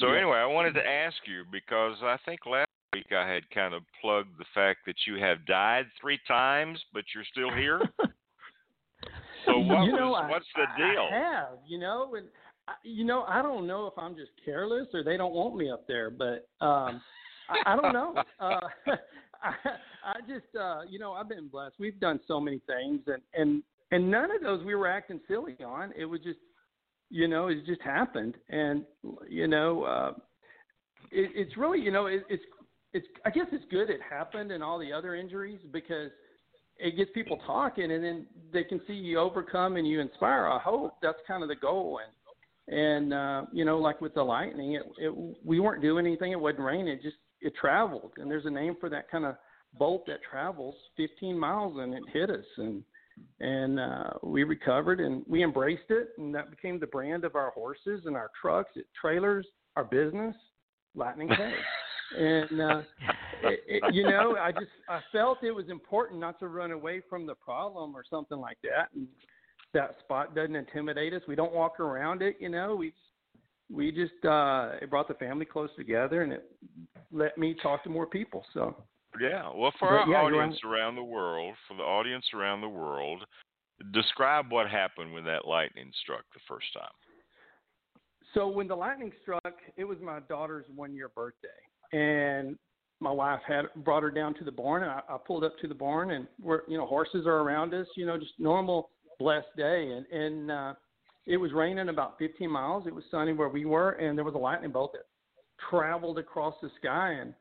[0.00, 0.18] So Yeah.
[0.18, 2.63] anyway, I wanted to ask you because I think last
[2.94, 7.04] week I had kind of plugged the fact that you have died three times, but
[7.14, 7.80] you're still here.
[9.46, 11.08] so what you know, was I- what's the deal?
[11.12, 12.26] I have, you know, and
[12.68, 15.70] I, you know, I don't know if I'm just careless or they don't want me
[15.70, 17.00] up there, but um,
[17.48, 18.14] I, I don't know.
[18.40, 18.60] Uh,
[19.42, 19.52] I,
[20.04, 21.74] I just, uh, you know, I've been blessed.
[21.78, 25.56] We've done so many things, and and and none of those we were acting silly
[25.64, 25.92] on.
[25.96, 26.38] It was just,
[27.10, 28.84] you know, it just happened, and
[29.28, 30.12] you know, uh,
[31.10, 32.42] it, it's really, you know, it, it's
[32.94, 33.06] it's.
[33.26, 36.10] I guess it's good it happened and all the other injuries because
[36.76, 40.46] it gets people talking and then they can see you overcome and you inspire.
[40.46, 42.00] I hope that's kind of the goal.
[42.02, 42.12] And
[42.66, 45.14] and uh you know like with the lightning it, it
[45.44, 46.32] we weren't doing anything.
[46.32, 46.88] It wasn't raining.
[46.88, 48.12] It just it traveled.
[48.16, 49.36] And there's a name for that kind of
[49.78, 52.44] bolt that travels 15 miles and it hit us.
[52.56, 52.82] And
[53.40, 56.10] and uh we recovered and we embraced it.
[56.18, 60.34] And that became the brand of our horses and our trucks trailers our business
[60.94, 61.52] lightning K.
[62.16, 62.82] and uh
[63.42, 67.02] it, it, you know, I just I felt it was important not to run away
[67.08, 68.88] from the problem or something like that.
[68.94, 69.06] And
[69.72, 71.22] that spot doesn't intimidate us.
[71.28, 72.36] We don't walk around it.
[72.40, 72.92] You know, we
[73.70, 76.50] we just uh, it brought the family close together, and it
[77.12, 78.44] let me talk to more people.
[78.54, 78.76] So
[79.20, 79.50] Yeah.
[79.54, 83.24] Well, for But our yeah, audience around the world, for the audience around the world,
[83.92, 86.92] describe what happened when that lightning struck the first time.
[88.32, 91.48] So when the lightning struck, it was my daughter's one year birthday,
[91.94, 92.58] and
[93.00, 95.68] my wife had brought her down to the barn, and I, I pulled up to
[95.68, 99.54] the barn, and we're you know horses are around us, you know, just normal blessed
[99.56, 100.74] day, and and uh,
[101.26, 102.86] it was raining about 15 miles.
[102.86, 105.06] It was sunny where we were, and there was a lightning bolt that
[105.70, 107.34] traveled across the sky and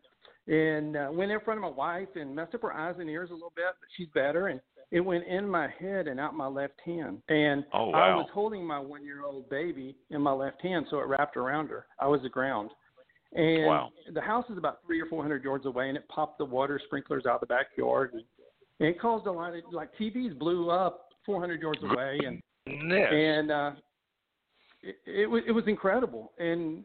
[0.46, 3.30] and uh, went in front of my wife and messed up her eyes and ears
[3.30, 4.48] a little bit, but she's better.
[4.48, 4.60] And
[4.92, 7.22] it went in my head and out my left hand.
[7.30, 11.00] And Oh, I was holding my one year old baby in my left hand, so
[11.00, 11.86] it wrapped around her.
[11.98, 12.72] I was the ground.
[13.36, 13.92] And Wow.
[14.14, 16.80] the house is about three or four hundred yards away, and it popped the water
[16.86, 18.24] sprinklers out the backyard, and,
[18.80, 22.42] and it caused a lot of like TVs blew up four hundred yards away, and
[22.66, 23.12] Yes.
[23.12, 23.72] and uh,
[24.82, 26.32] it, it was it was incredible.
[26.38, 26.84] And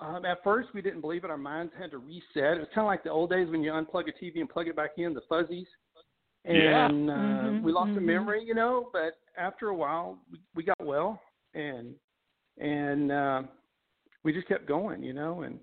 [0.00, 1.30] um, at first, we didn't believe it.
[1.30, 2.56] Our minds had to reset.
[2.56, 4.68] It was kind of like the old days when you unplug a TV and plug
[4.68, 5.68] it back in, the fuzzies.
[6.44, 6.86] Yeah.
[6.86, 8.06] And uh, Mhm, we lost the mhm.
[8.06, 8.90] memory, you know.
[8.92, 11.20] But after a while, we, we got well,
[11.54, 11.94] and
[12.58, 13.42] and uh,
[14.24, 15.58] we just kept going, you know, and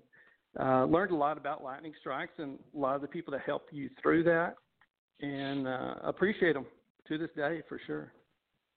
[0.60, 3.68] uh, learned a lot about lightning strikes and a lot of the people that help
[3.72, 4.54] you through that,
[5.20, 6.66] and uh, appreciate them
[7.08, 8.12] to this day for sure.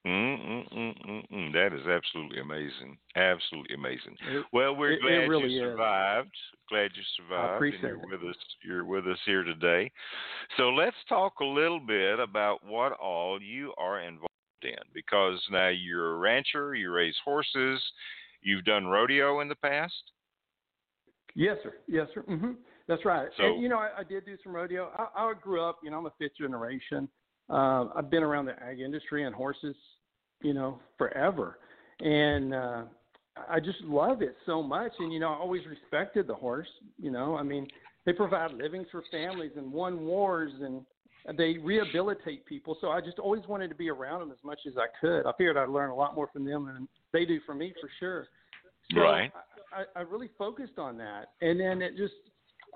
[0.08, 1.52] Mm-mm-mm-mm.
[1.54, 2.96] That is absolutely amazing.
[3.16, 4.16] Absolutely amazing.
[4.28, 5.72] It- Well, we're it- it glad really you is.
[5.72, 6.38] survived.
[6.70, 7.56] Glad you survived.
[7.56, 8.22] appreciate and you're it.
[8.22, 8.44] with us.
[8.64, 9.92] You're with us here today.
[10.58, 14.30] So let's talk a little bit about what all you are involved
[14.62, 16.76] in, because now you're a rancher.
[16.76, 17.82] You raise horses.
[18.42, 20.12] You've done rodeo in the past.
[21.36, 21.74] Yes, sir.
[21.88, 22.22] Yes, sir.
[22.22, 22.54] hmm
[22.88, 23.30] That's right.
[23.38, 24.90] So- and you know, I, I did do some rodeo.
[24.98, 25.80] I, I grew up.
[25.84, 27.08] You know, I'm a fifth generation.
[27.50, 29.76] Uh, I've been around the ag industry and horses,
[30.42, 31.60] you know, forever,
[32.00, 32.82] and uh,
[33.50, 34.94] I just love it so much.
[34.98, 36.68] And you know, I always respected the horse.
[36.98, 37.68] You know, I mean,
[38.06, 40.84] they provide livings for families and won wars and
[41.38, 42.78] they rehabilitate people.
[42.82, 45.26] So I just always wanted to be around them as much as I could.
[45.26, 47.90] I figured I'd learn a lot more from them than they do from me for
[48.00, 48.28] sure.
[48.94, 49.32] So Right.
[49.76, 52.14] I, I really focused on that, and then it just.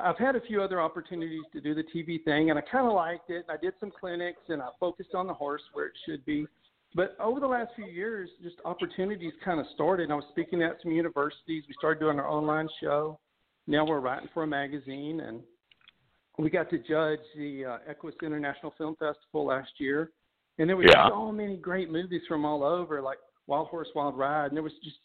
[0.02, 2.94] I've had a few other opportunities to do the TV thing, and I kind of
[2.94, 3.46] liked it.
[3.50, 6.48] I did some clinics, and I focused on the horse where it should be.
[6.96, 10.10] But over the last few years, just opportunities kind of started.
[10.10, 11.64] I was speaking at some universities.
[11.68, 13.20] We started doing our online show.
[13.68, 15.42] Now we're writing for a magazine, and
[16.38, 20.12] we got to judge the uh, Equus International Film Festival last year.
[20.60, 21.10] And there was Yeah.
[21.10, 24.48] so many great movies from all over, like Wild Horse, Wild Ride.
[24.48, 24.98] And there was just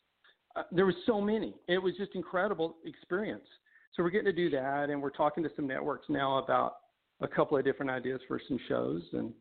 [0.56, 1.54] uh, there was so many.
[1.68, 3.46] It was just incredible experience.
[3.94, 6.76] So we're getting to do that, and we're talking to some networks now about
[7.20, 9.32] a couple of different ideas for some shows, and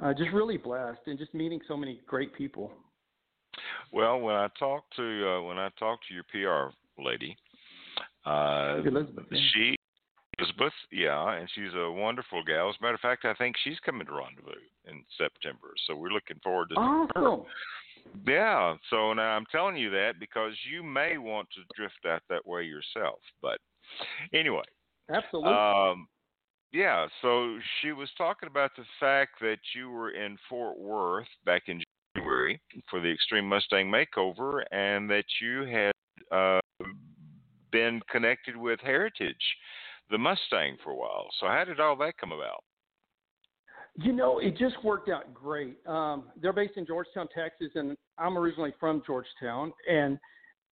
[0.00, 2.70] uh, just really blessed, and just meeting so many great people.
[3.92, 7.36] Well, when I talked to uh, when I talked to your PR lady,
[8.26, 9.40] uh, Elizabeth, yeah.
[9.54, 9.76] she
[10.38, 12.68] Elizabeth, yeah, and she's a wonderful gal.
[12.68, 16.10] As a matter of fact, I think she's coming to Rendezvous in September, so we're
[16.10, 17.36] looking forward to seeing her.
[18.26, 22.46] Yeah, so now I'm telling you that because you may want to drift out that
[22.46, 23.20] way yourself.
[23.40, 23.58] But
[24.32, 24.64] anyway,
[25.10, 25.52] Absolutely.
[25.52, 26.08] um,
[26.72, 31.64] yeah, so she was talking about the fact that you were in Fort Worth back
[31.66, 31.82] in
[32.14, 32.60] January
[32.90, 35.92] for the Extreme Mustang Makeover and that you had
[36.30, 36.60] uh,
[37.72, 39.36] been connected with Heritage,
[40.10, 41.28] the Mustang, for a while.
[41.40, 42.62] So, how did all that come about?
[44.00, 45.76] You know, it just worked out great.
[45.86, 50.18] Um, they're based in Georgetown, Texas, and I'm originally from Georgetown, and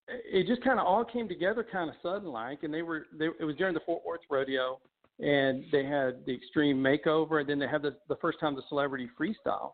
[0.06, 2.62] it just kind of all came together kind of sudden like.
[2.62, 4.78] And they were, they, it was during the Fort Worth rodeo,
[5.18, 8.62] and they had the extreme makeover, and then they had the, the first time the
[8.68, 9.72] celebrity freestyle.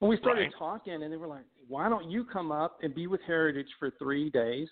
[0.00, 0.52] And we started Right.
[0.58, 3.90] talking, and they were like, "Why don't you come up and be with Heritage for
[3.98, 4.68] three days,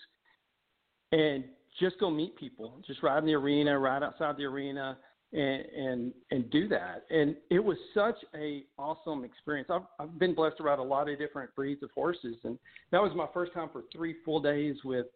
[1.12, 1.44] and
[1.78, 4.96] just go meet people, just ride in the arena, ride outside the arena,
[5.32, 7.04] and and and do that.
[7.10, 9.68] And it was such a awesome experience.
[9.70, 12.58] I've I've been blessed to ride a lot of different breeds of horses, and
[12.90, 15.06] that was my first time for three full days with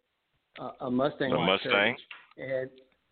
[0.59, 1.31] uh, a Mustang.
[1.31, 1.95] A Mustang?
[2.37, 2.69] And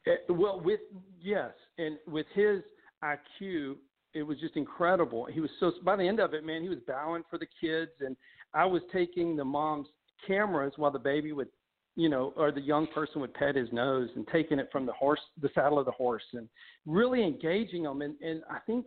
[0.08, 0.80] uh, well, with
[1.22, 2.62] yes, and with his
[3.04, 3.76] IQ,
[4.14, 5.28] it was just incredible.
[5.32, 7.92] He was so by the end of it, man, he was bowing for the kids,
[8.00, 8.16] and
[8.54, 9.88] I was taking the mom's
[10.26, 11.50] cameras while the baby would
[11.96, 14.92] you know, or the young person would pet his nose and taking it from the
[14.94, 16.50] horse, the saddle of the horse, and
[16.86, 18.02] really engaging them.
[18.02, 18.86] And, and I think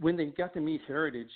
[0.00, 1.30] when they got to meet Heritage,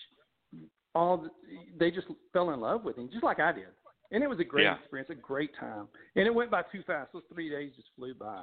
[0.94, 1.30] all the,
[1.78, 3.66] they just fell in love with him, just like I did.
[4.12, 4.76] And it was a great Yeah.
[4.76, 5.88] experience, a great time.
[6.16, 7.12] And it went by too fast.
[7.12, 8.42] Those three days just flew by.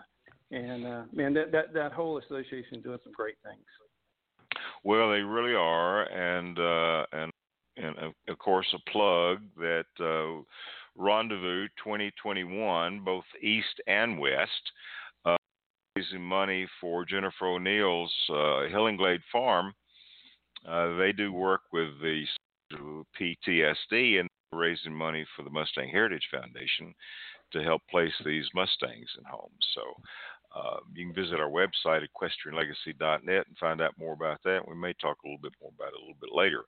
[0.52, 3.64] And uh, man, that, that that whole association is doing some great things.
[4.84, 7.32] Well, they really are, and uh, and
[7.78, 10.41] and of, of course a plug that uh,
[10.95, 14.72] Rendezvous 2021, both East and West,
[15.26, 15.38] uh,
[15.95, 19.74] raising money for Jennifer O'Neill's uh, Hillingglade Farm.
[20.68, 22.26] Uh, they do work with the
[23.20, 26.94] PTSD and raising money for the Mustang Heritage Foundation
[27.52, 29.68] to help place these Mustangs in homes.
[29.74, 29.82] So
[30.56, 34.68] uh, you can visit our website, equestrianlegacy.net, and find out more about that.
[34.68, 36.64] We may talk a little bit more about it a little bit later.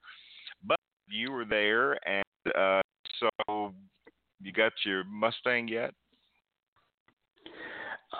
[0.63, 2.23] But you were there, and
[2.55, 2.81] uh,
[3.19, 3.73] so
[4.43, 5.93] you got your Mustang yet?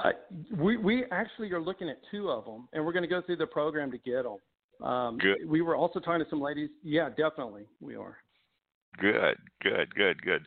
[0.04, 0.12] Uh,
[0.58, 3.36] we we actually are looking at two of them, and we're going to go through
[3.38, 4.88] the program to get them.
[4.88, 5.38] Um, Good.
[5.46, 6.70] We were also talking to some ladies.
[6.82, 8.18] Yeah, definitely, we are.
[9.00, 10.46] Good, good, good, good.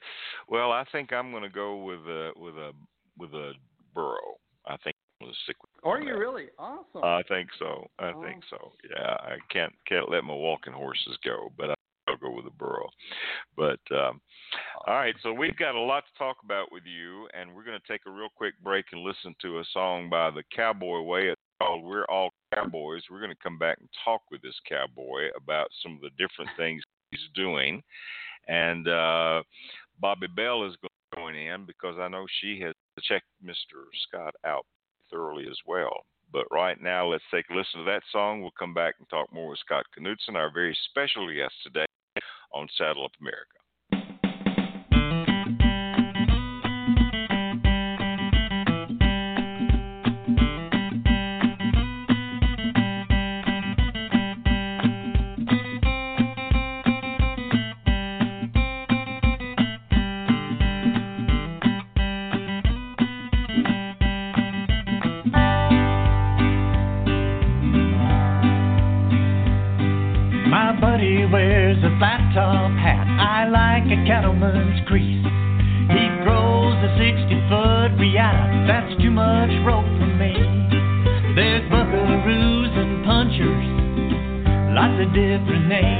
[0.48, 2.72] Well, I think I'm going to go with a with a
[3.18, 3.52] with a
[3.94, 4.38] burro.
[4.66, 5.70] I think I'm going to stick with.
[5.84, 7.04] Are you really awesome?
[7.04, 7.86] I think so.
[7.98, 8.22] I Oh.
[8.22, 8.72] think so.
[8.90, 11.76] Yeah, I can't can't let my walking horses go, but
[12.14, 12.88] I'll go with a burro.
[13.56, 14.20] But um,
[14.86, 17.78] all right, so we've got a lot to talk about with you, and we're going
[17.78, 21.28] to take a real quick break and listen to a song by the Cowboy Way.
[21.28, 25.28] It's called "We're All Cowboys." We're going to come back and talk with this cowboy
[25.36, 27.82] about some of the different things he's doing,
[28.48, 29.42] and uh,
[30.02, 30.76] Bobbi Bell is
[31.14, 33.86] going in because I know she has checked Mr.
[34.08, 34.66] Scott out
[35.10, 36.04] thoroughly as well.
[36.32, 38.40] But right now, let's take a listen to that song.
[38.40, 41.84] We'll come back and talk more with Scott Knudsen, our very special guest today
[42.52, 43.63] on Saddle Up America.
[74.44, 75.24] Cattleman's crease.
[75.88, 78.66] He throws a 60 foot Riata.
[78.68, 80.34] That's too much rope for me.
[81.34, 83.66] There's buckaroos and punchers,
[84.76, 85.93] lots of different names.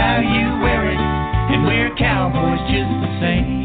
[0.00, 3.59] How you wear it, and we're cowboys just the same.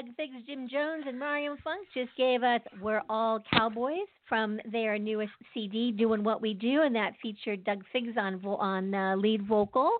[0.00, 4.98] Doug Figgs, Jim Jones, and Mariam Funk just gave us We're All Cowboys from their
[4.98, 9.46] newest CD, Doing What We Do, and that featured Doug Figgs on, on uh, lead
[9.46, 9.90] vocal.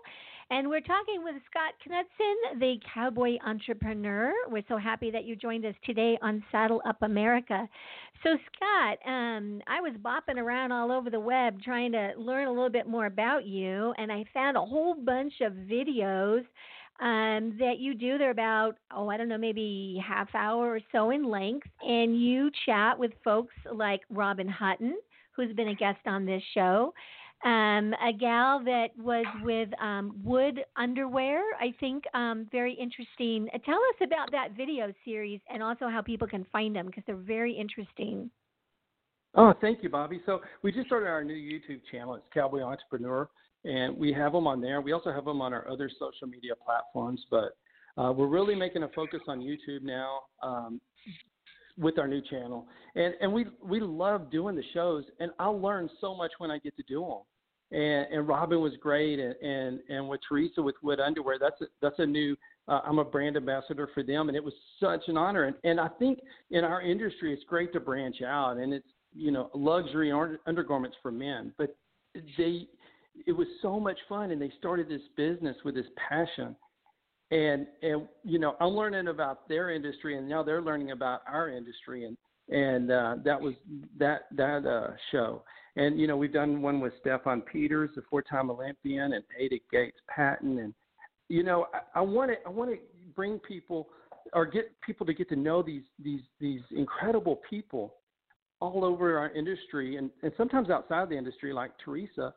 [0.48, 4.32] And we're talking with Scott Knudsen, the cowboy entrepreneur.
[4.48, 7.68] We're so happy that you joined us today on Saddle Up America.
[8.22, 12.50] So, Scott, um, I was bopping around all over the web trying to learn a
[12.50, 16.44] little bit more about you, and I found a whole bunch of videos
[17.00, 18.18] um, that you do.
[18.18, 22.50] They're about, oh, I don't know, maybe half hour or so in length, and you
[22.66, 24.96] chat with folks like Robin Hutton,
[25.34, 26.92] who's been a guest on this show.
[27.42, 33.48] Um, a gal that was with um, Wood Underwear, I think, um, very interesting.
[33.54, 37.02] Uh, Tell us about that video series and also how people can find them because
[37.06, 38.30] they're very interesting.
[39.34, 40.18] Oh, thank you, Bobbi.
[40.26, 42.14] So we just started our new YouTube channel.
[42.14, 43.26] It's Cowboy Entrepreneur,
[43.64, 44.80] and we have them on there.
[44.80, 47.56] We also have them on our other social media platforms, but
[47.98, 50.80] uh, we're really making a focus on YouTube now um,
[51.78, 52.66] with our new channel.
[52.94, 56.58] And and we we love doing the shows, and I'll learn so much when I
[56.58, 57.78] get to do them.
[57.78, 61.66] And and Robin was great, and and, and with Teresa with Wood Underwear, that's a,
[61.82, 62.36] that's a new.
[62.68, 65.44] Uh, I'm a brand ambassador for them, and it was such an honor.
[65.44, 66.20] And and I think
[66.50, 70.12] in our industry, it's great to branch out, and it's you know luxury
[70.46, 71.76] undergarments for men, but
[72.36, 72.66] they
[73.26, 76.56] it was so much fun, and they started this business with this passion.
[77.30, 81.48] And and you know I'm learning about their industry, and now they're learning about our
[81.48, 82.16] industry, and
[82.48, 83.54] and uh, that was
[83.98, 85.42] that that uh, show.
[85.76, 89.98] And you know, we've done one with Steffen Peters, the four-time Olympian, and Ada Gates
[90.08, 90.74] Patton, and
[91.28, 92.78] you know, I want to I want to
[93.14, 93.88] bring people
[94.32, 97.94] or get people to get to know these these these incredible people
[98.60, 102.34] all over our industry and, and sometimes outside the industry like Teresa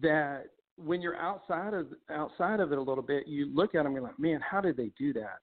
[0.00, 0.46] that
[0.76, 3.94] when you're outside of outside of it a little bit you look at them and
[3.94, 5.38] you're like man how did they do that?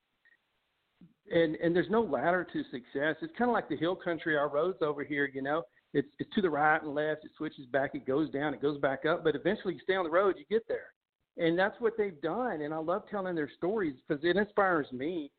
[1.31, 3.15] And and there's no ladder to success.
[3.21, 4.35] It's kind of like the hill country.
[4.35, 5.63] Our roads over here you know?
[5.93, 7.25] It's it's to the right and left.
[7.25, 7.91] It switches back.
[7.93, 8.53] It goes down.
[8.53, 9.23] It goes back up.
[9.23, 10.93] But eventually you stay on the road you get there.
[11.37, 12.61] And that's what they've done.
[12.61, 15.31] And i love telling their stories because it inspires me.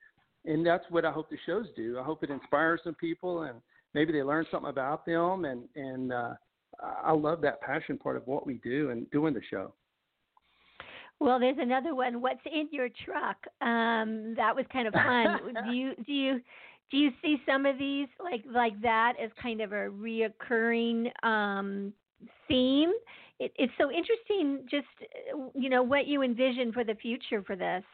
[0.45, 1.99] And that's what I hope the shows do.
[1.99, 3.61] I hope it inspires some people and
[3.95, 6.35] maybe they learn something about them and and uh,
[6.83, 9.73] I love that passion part of what we do and doing the show.
[11.21, 12.21] Well, there's another one.
[12.21, 13.37] What's in your truck?
[13.61, 15.55] Um, that was kind of fun.
[15.67, 16.41] do you do you
[16.91, 21.93] do you see some of these like like that as kind of a reoccurring um,
[22.49, 22.91] theme?
[23.39, 24.67] It, it's so interesting.
[24.69, 24.87] Just
[25.55, 27.85] you know what you envision for the future for this.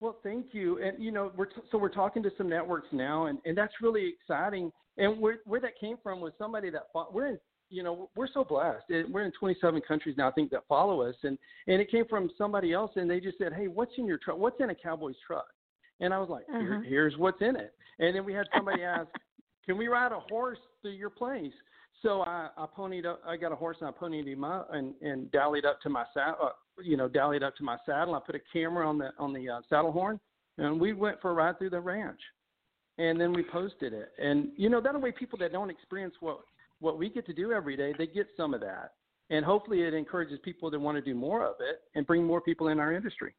[0.00, 0.82] Well, thank you.
[0.82, 3.74] And you know, we're t- so we're talking to some networks now, and and that's
[3.80, 4.72] really exciting.
[4.96, 7.38] And where where that came from was somebody that fought, we're in.
[7.70, 8.84] You know, we're so blessed.
[9.10, 11.38] We're in 27 countries now, I think, that follow us, and
[11.68, 14.38] and it came from somebody else, and they just said, "Hey, what's in your truck?
[14.38, 15.46] What's in a cowboy's truck?"
[16.00, 16.80] And I was like, Uh-huh.
[16.80, 19.08] "Here's what's in it." And then we had somebody ask,
[19.64, 21.52] "Can we ride a horse to your place?"
[22.02, 23.20] So I, I ponied up.
[23.26, 26.04] I got a horse and I ponied him up and and dallied up to my
[26.12, 26.36] saddle.
[26.42, 28.14] Uh, you know, dallied up to my saddle.
[28.14, 30.18] I put a camera on the on the uh, saddle horn,
[30.58, 32.20] and we went for a ride through the ranch.
[32.98, 34.12] And then we posted it.
[34.18, 36.40] And you know, that way people that don't experience what
[36.80, 38.92] what we get to do every day, they get some of that.
[39.30, 42.40] And hopefully, it encourages people to want to do more of it and bring more
[42.40, 43.32] people in our industry.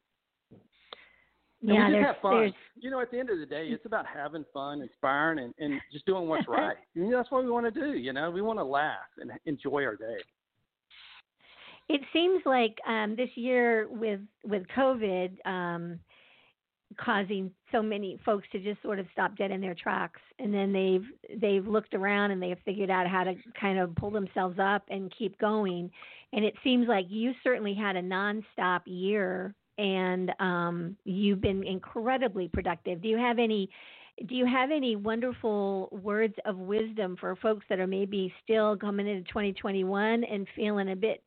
[1.62, 2.34] And yeah, we just have fun.
[2.40, 5.54] there's You know, at the end of the day, it's about having fun, inspiring, and,
[5.58, 6.76] and just doing what's right.
[6.96, 7.92] And that's what we want to do.
[7.92, 10.18] You know, we want to laugh and enjoy our day.
[11.88, 15.98] It seems like um, this year with with COVID um,
[16.96, 20.72] causing so many folks to just sort of stop dead in their tracks, and then
[20.72, 24.82] they've they've looked around and they've figured out how to kind of pull themselves up
[24.88, 25.90] and keep going.
[26.32, 32.48] And it seems like you certainly had a nonstop year, and um, you've been incredibly
[32.48, 33.02] productive.
[33.02, 33.70] Do you have any?
[34.26, 39.08] Do you have any wonderful words of wisdom for folks that are maybe still coming
[39.08, 41.22] into 2021 and feeling a bit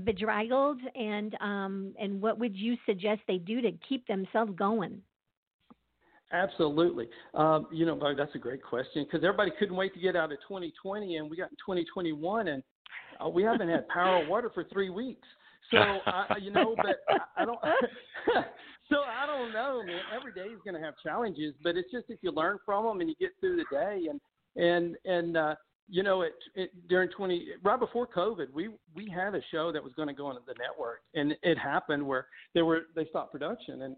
[0.00, 5.00] bedraggled and um and what would you suggest they do to keep themselves going
[6.32, 7.08] Absolutely.
[7.34, 10.38] Um, you know, that's a great question because everybody couldn't wait to get out of
[10.48, 12.62] 2020, and we got in 2021, and
[13.24, 15.26] uh, we haven't had power or water for three weeks.
[15.70, 17.58] So, I, you know, but I, I don't.
[18.90, 20.00] so I don't know, man.
[20.14, 23.00] Every day is going to have challenges, but it's just if you learn from them
[23.00, 24.20] and you get through the day, and
[24.56, 25.54] and and uh,
[25.88, 29.82] you know, it, it during 20 right before COVID, we we had a show that
[29.82, 33.32] was going to go on the network, and it happened where they were they stopped
[33.32, 33.96] production, and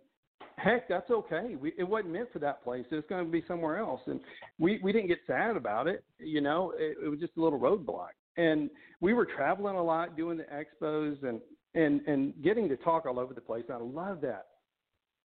[0.58, 1.56] heck, that's okay.
[1.58, 2.84] We, it wasn't meant for that place.
[2.90, 4.20] It's going to be somewhere else, and
[4.58, 6.04] we we didn't get sad about it.
[6.18, 10.16] You know, it, it was just a little roadblock, and we were traveling a lot,
[10.16, 11.40] doing the expos, and
[11.74, 13.64] and and getting to talk all over the place.
[13.72, 14.46] I love that.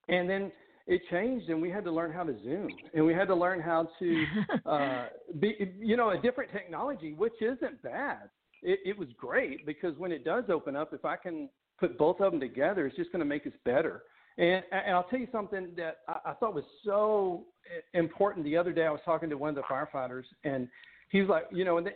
[0.07, 0.51] And then
[0.87, 3.59] it changed, and we had to learn how to Zoom, and we had to learn
[3.59, 4.25] how to
[4.65, 5.05] uh,
[5.39, 8.29] be, you know, a different technology, which isn't bad.
[8.63, 11.49] It, it was great because when it does open up, if I can
[11.79, 14.03] put both of them together, it's just going to make us better.
[14.37, 17.45] And, and I'll tell you something that I, I thought was so
[17.93, 18.45] important.
[18.45, 20.67] The other day, I was talking to one of the firefighters, and
[21.09, 21.93] he was like, you know, and they,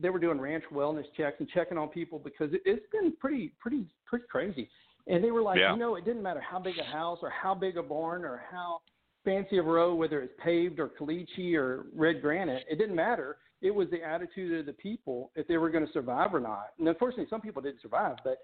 [0.00, 3.52] they were doing ranch wellness checks and checking on people because it, it's been pretty,
[3.58, 4.68] pretty, pretty crazy.
[5.06, 5.72] And they were like, Yeah.
[5.72, 8.42] you know, it didn't matter how big a house or how big a barn or
[8.50, 8.80] how
[9.24, 13.38] fancy of a road, whether it's paved or caliche or red granite, it didn't matter.
[13.62, 16.68] It was the attitude of the people if they were going to survive or not.
[16.78, 18.38] And unfortunately, some people didn't survive, but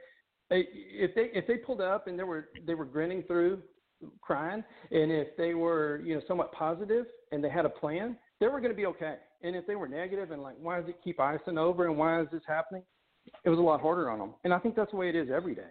[0.50, 3.62] they, if they if they pulled up and they were they were grinning through,
[4.20, 8.46] crying, and if they were you know somewhat positive and they had a plan, they
[8.46, 9.16] were going to be okay.
[9.42, 12.20] And if they were negative and like, why does it keep icing over and why
[12.20, 12.82] is this happening?
[13.44, 14.34] It was a lot harder on them.
[14.44, 15.70] And I think that's the way it is every day,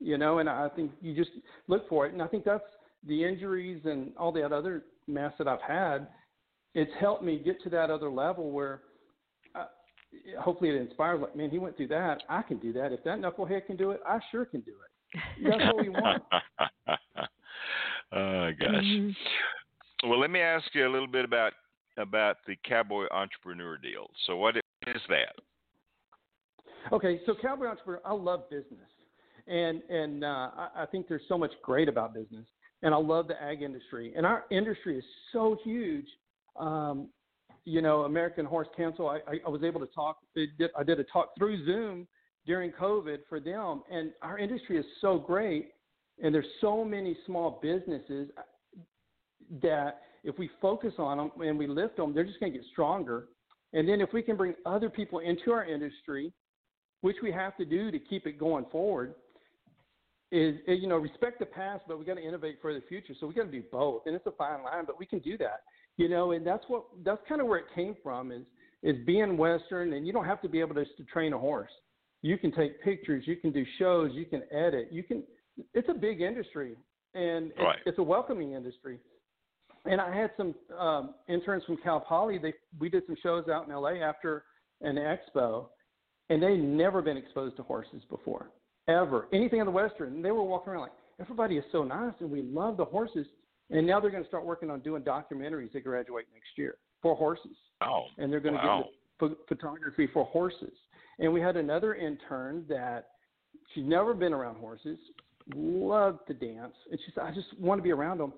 [0.00, 0.38] you know.
[0.38, 1.30] And I think you just
[1.68, 2.12] look for it.
[2.12, 2.64] And I think that's
[3.06, 6.08] the injuries and all that other mess that I've had.
[6.74, 8.82] It's helped me get to that other level where.
[9.54, 9.64] Uh,
[10.40, 11.20] Hopefully, it inspires.
[11.20, 12.24] Like, man, he went through that.
[12.28, 12.92] I can do that.
[12.92, 15.20] If that knucklehead can do it, I sure can do it.
[15.48, 16.22] That's what we want.
[18.12, 18.84] oh gosh.
[18.84, 19.14] Mhm.
[20.04, 21.52] Well, let me ask you a little bit about
[21.96, 24.10] about the cowboy entrepreneur deal.
[24.26, 25.34] So, what is that?
[26.92, 28.88] Okay, so Cowboy Entrepreneur, I love business,
[29.46, 32.46] and and uh, I, I think there's so much great about business,
[32.82, 36.06] and I love the ag industry, and our industry is so huge.
[36.58, 37.08] Um,
[37.66, 39.08] you know, American Horse Council.
[39.08, 40.18] I, I, I was able to talk.
[40.34, 42.08] Did, I did a talk through Zoom
[42.46, 45.72] during COVID for them, and our industry is so great,
[46.22, 48.30] and there's so many small businesses
[49.62, 52.66] that if we focus on them and we lift them, they're just going to get
[52.72, 53.28] stronger.
[53.72, 56.32] And then if we can bring other people into our industry,
[57.02, 59.14] which we have to do to keep it going forward,
[60.32, 63.14] is is, you know respect the past, but we got to innovate for the future.
[63.18, 65.36] So we got to do both, and it's a fine line, but we can do
[65.38, 65.62] that.
[65.96, 68.42] You know, and that's what that's kind of where it came from is
[68.82, 71.70] is being Western, and you don't have to be able to, to train a horse.
[72.22, 75.22] You can take pictures, you can do shows, you can edit, you can.
[75.74, 76.76] It's a big industry,
[77.14, 77.76] and Right.
[77.78, 78.98] it's, it's a welcoming industry.
[79.86, 82.38] And I had some um, interns from Cal Poly.
[82.38, 84.44] They we did some shows out in LA after
[84.82, 85.66] an expo,
[86.28, 88.50] and they'd never been exposed to horses before,
[88.90, 89.28] ever.
[89.32, 90.22] Anything in the Western.
[90.22, 93.26] They were walking around like, everybody is so nice, and we love the horses.
[93.70, 97.14] And now they're going to start working on doing documentaries that graduate next year for
[97.14, 98.84] horses, Oh, and they're going to wow.
[99.20, 100.72] get into photography for horses.
[101.18, 103.08] And we had another intern that
[103.72, 104.98] she'd never been around horses,
[105.54, 108.32] loved to dance, and she said, "I just want to be around them."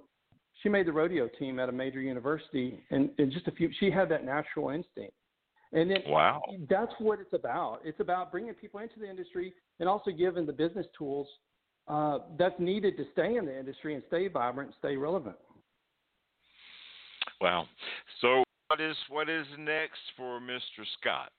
[0.62, 3.70] She made the rodeo team at a major university, and, and just a few.
[3.80, 5.14] She had that natural instinct,
[5.72, 6.42] and then Wow.
[6.68, 7.80] that's what it's about.
[7.84, 11.28] It's about bringing people into the industry and also giving the business tools
[11.88, 15.36] uh, that's needed to stay in the industry and stay vibrant, stay relevant.
[17.40, 17.66] Wow.
[18.20, 20.84] So what is what is next for Mr.
[21.00, 21.32] Scott?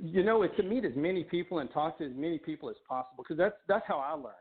[0.00, 2.76] You know, it's to meet as many people and talk to as many people as
[2.88, 4.32] possible because that's that's how I learn.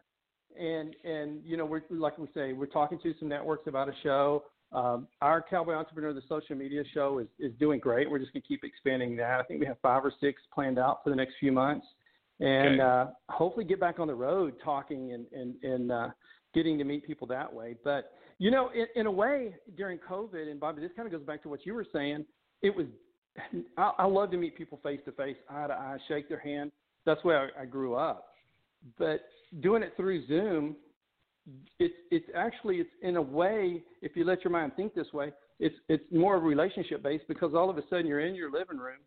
[0.58, 3.94] And and you know, we're like we say, we're talking to some networks about a
[4.02, 4.44] show.
[4.74, 8.10] Um, our Cowboy Entrepreneur, the social media show, is is doing great.
[8.10, 9.40] We're just gonna keep expanding that.
[9.40, 11.86] I think we have five or six planned out for the next few months,
[12.40, 12.82] and Okay.
[12.82, 16.10] uh, hopefully get back on the road talking and and and uh,
[16.54, 17.76] getting to meet people that way.
[17.84, 21.26] But you know, in, in a way, during COVID, and Bobbi, this kind of goes
[21.26, 22.26] back to what you were saying.
[22.62, 22.88] It was
[23.78, 26.72] I, I love to meet people face to face, eye to eye, shake their hand.
[27.06, 28.34] That's where I, I grew up.
[28.98, 29.22] But
[29.62, 30.76] doing it through Zoom,
[31.80, 35.32] it's it's actually it's in a way, if you let your mind think this way,
[35.60, 38.52] it's it's more of a relationship based because all of a sudden you're in your
[38.52, 39.00] living room,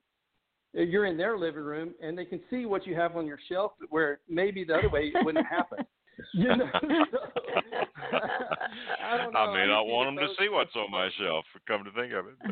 [0.78, 3.38] uh, you're in their living room, and they can see what you have on your
[3.48, 5.78] shelf where maybe the other way it wouldn't happen.
[6.34, 6.88] You know, So,
[9.02, 9.38] I don't know.
[9.40, 11.44] I may not see want them to see what's on my shelf.
[11.66, 12.50] Come to think of it, but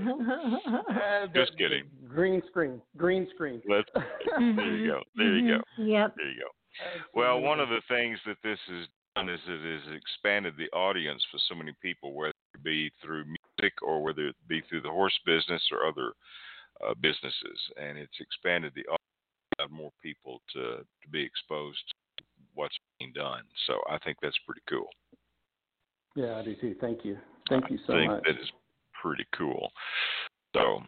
[0.96, 1.84] Uh, the- Just kidding.
[2.08, 2.80] Green screen.
[2.96, 3.60] Green screen.
[3.68, 3.88] let's.
[4.38, 5.02] There you go.
[5.16, 5.62] There you go.
[5.78, 5.88] Mhm.
[5.92, 6.14] Yep.
[6.16, 7.00] There you go.
[7.14, 8.86] Well, one of the things that this has
[9.18, 13.24] done is it has expanded the audience for so many people, whether it be through
[13.24, 16.12] music or whether it be through the horse business or other
[16.86, 18.98] uh, businesses, and it's expanded the audience,
[19.58, 21.78] allowed more people to to be exposed
[22.18, 22.24] to
[22.54, 23.42] what's being done.
[23.66, 24.88] So I think that's pretty cool.
[26.16, 26.74] Yeah, I do too.
[26.80, 27.18] Thank you.
[27.48, 28.24] Thank you so I think much.
[28.24, 28.50] that is
[29.00, 29.70] pretty cool.
[30.54, 30.82] So,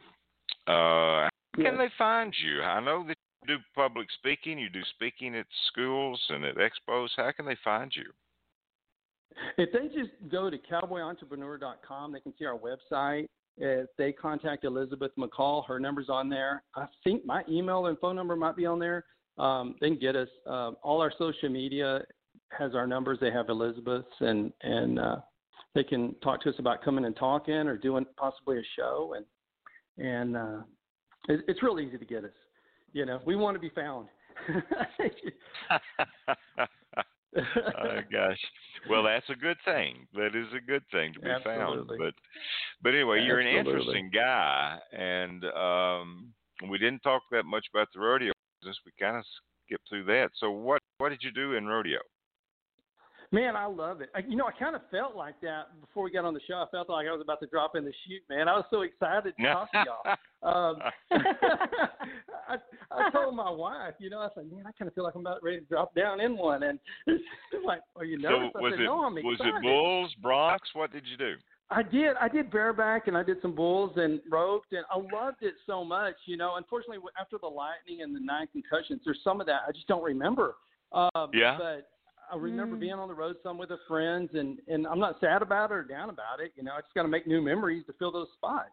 [0.67, 1.65] uh, how Yeah.
[1.65, 2.63] can they find you?
[2.63, 4.59] I know that do public speaking.
[4.59, 7.09] You do speaking at schools and at expos.
[7.17, 8.05] How can they find you?
[9.57, 13.27] If they just go to cowboyentrepreneur.com, they can see our website.
[13.57, 16.63] If they contact Elizabeth McCall, her number's on there.
[16.75, 19.05] I think my email and phone number might be on there.
[19.39, 20.29] Um, they can get us.
[20.47, 22.03] Um, all our social media
[22.57, 23.19] has our numbers.
[23.21, 25.17] They have Elizabeth's, and and uh,
[25.75, 29.15] they can talk to us about coming and talking or doing possibly a show.
[29.17, 30.63] And and uh,
[31.29, 32.31] it, it's real easy to get us.
[32.93, 34.09] You know, we want to be found.
[37.37, 38.39] oh gosh.
[38.89, 40.07] Well, that's a good thing.
[40.15, 41.99] That is a good thing to be Absolutely.
[41.99, 41.99] found.
[41.99, 42.15] But
[42.83, 46.33] but anyway, you're an interesting guy, and um,
[46.69, 48.79] we didn't talk that much about the rodeo business.
[48.85, 49.25] We kind of
[49.67, 50.31] skipped through that.
[50.39, 52.01] So what what did you do in rodeo?
[53.33, 54.11] Man, I love it.
[54.13, 56.55] I, you know, I kind of felt like that before we got on the show.
[56.55, 58.49] I felt like I was about to drop in the chute, man.
[58.49, 59.85] I was so excited to talk to
[60.43, 60.71] y'all.
[60.71, 60.79] Um,
[62.49, 62.57] I,
[62.91, 65.21] I told my wife, you know, I said, man, I kind of feel like I'm
[65.21, 66.65] about ready to drop down in one.
[66.65, 67.21] And she's
[67.65, 68.51] like, are you so nervous?
[68.57, 69.39] I was said, it no, I'm excited.
[69.39, 70.75] was it bulls, broncs?
[70.75, 71.35] What did you do?
[71.71, 72.17] I did.
[72.21, 75.85] I did bareback and I did some bulls and roped and I loved it so
[75.85, 76.17] much.
[76.27, 79.71] You know, unfortunately, after the lightning and the nine concussions, there's some of that I
[79.71, 80.57] just don't remember.
[80.93, 81.57] Um, Yeah.
[81.57, 81.89] But
[82.31, 82.81] I remember Mm.
[82.81, 85.75] being on the road some with the friends and and I'm not sad about it
[85.75, 86.53] or down about it.
[86.57, 88.71] You know, I just got to make new memories to fill those spots.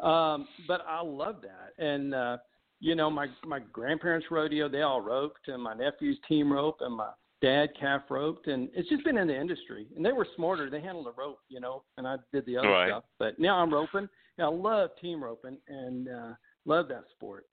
[0.00, 1.84] Um, but I love that.
[1.84, 2.38] And uh,
[2.80, 6.96] you know, my my grandparents rodeo, they all roped, and my nephews team rope, and
[6.96, 7.10] my
[7.42, 9.86] dad calf roped, and it's just been in the industry.
[9.96, 12.68] And they were smarter; they handled the rope, you know, and I did the other
[12.68, 12.88] Right.
[12.88, 13.04] stuff.
[13.18, 14.08] But now I'm roping.
[14.38, 16.32] And I love team roping and uh,
[16.64, 17.44] love that sport.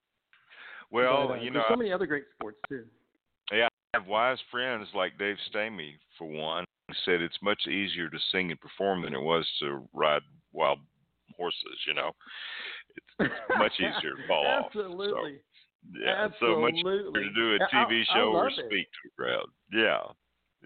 [0.92, 2.86] Well, But, uh, you there's know, so many other great sports too.
[3.52, 3.68] I
[3.98, 8.52] have wise friends like Dave Stamey, for one, who said it's much easier to sing
[8.52, 10.22] and perform than it was to ride
[10.53, 10.80] wild
[11.36, 11.80] horses.
[11.88, 12.11] You know,
[13.19, 14.72] it's, much easier to fall off.
[14.74, 15.40] So, Absolutely.
[15.99, 18.65] yeah, so much easier to do a TV I show or love it.
[18.68, 19.48] speak to a crowd.
[19.74, 19.99] Yeah,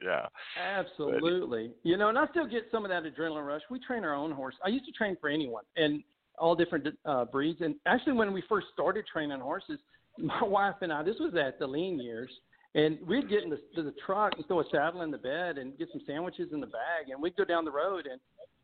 [0.03, 0.27] yeah.
[0.61, 1.71] Absolutely.
[1.83, 3.61] You know, and I still get some of that adrenaline rush.
[3.69, 4.55] We train our own horse.
[4.65, 6.03] I used to train for anyone and
[6.37, 7.61] all different uh, breeds.
[7.61, 9.79] And actually, when we first started training horses,
[10.17, 12.29] my wife and I, this was at the lean years,
[12.75, 15.57] and we'd get in the, to the truck and throw a saddle in the bed
[15.57, 18.19] and get some sandwiches in the bag, and we'd go down the road and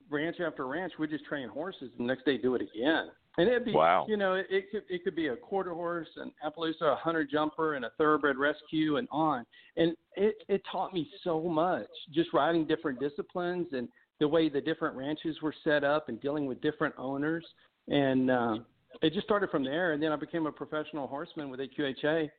[0.09, 3.07] ranch after ranch, we'd just train horses, and the next day do it again.
[3.39, 4.05] And it'd be, Wow.
[4.07, 7.23] you know, it, it could it could be a quarter horse, an Appaloosa, a hunter
[7.23, 9.45] jumper, and a thoroughbred rescue, and on.
[9.75, 13.87] And it it taught me so much, just riding different disciplines and
[14.19, 17.45] the way the different ranches were set up and dealing with different owners.
[17.87, 18.55] And uh,
[19.03, 19.93] it just started from there.
[19.93, 22.29] And then I became a professional horseman with AQHA,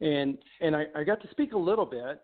[0.00, 2.20] and and I, I got to speak a little bit.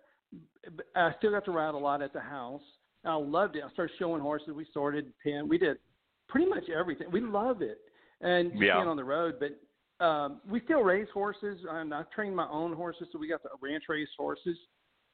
[0.77, 2.63] but I still got to ride a lot at the house.
[3.05, 3.63] I loved it.
[3.69, 4.49] I started showing horses.
[4.55, 5.47] We sorted, pin.
[5.49, 5.77] We did
[6.29, 7.11] pretty much everything.
[7.13, 7.79] We loved it,
[8.21, 8.77] and just Yeah.
[8.77, 9.35] being on the road.
[9.39, 13.09] But um, we still raise horses, and I trained my own horses.
[13.13, 14.57] So we got the ranch race horses,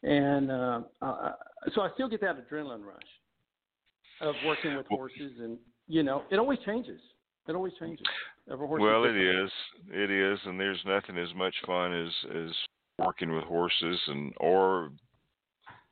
[0.03, 1.33] and uh, uh,
[1.75, 3.11] so I still get that adrenaline rush
[4.21, 5.59] of working with horses, and
[5.89, 7.01] you know, it always changes.
[7.49, 8.07] It always changes.
[8.51, 9.51] Well, it is.
[9.93, 12.51] It is, and there's nothing as much fun as as
[12.99, 14.91] working with horses, and or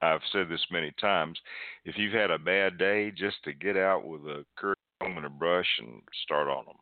[0.02, 1.38] I've said this many times.
[1.84, 5.30] If you've had a bad day, just to get out with a comb and a
[5.30, 6.76] brush and start on them,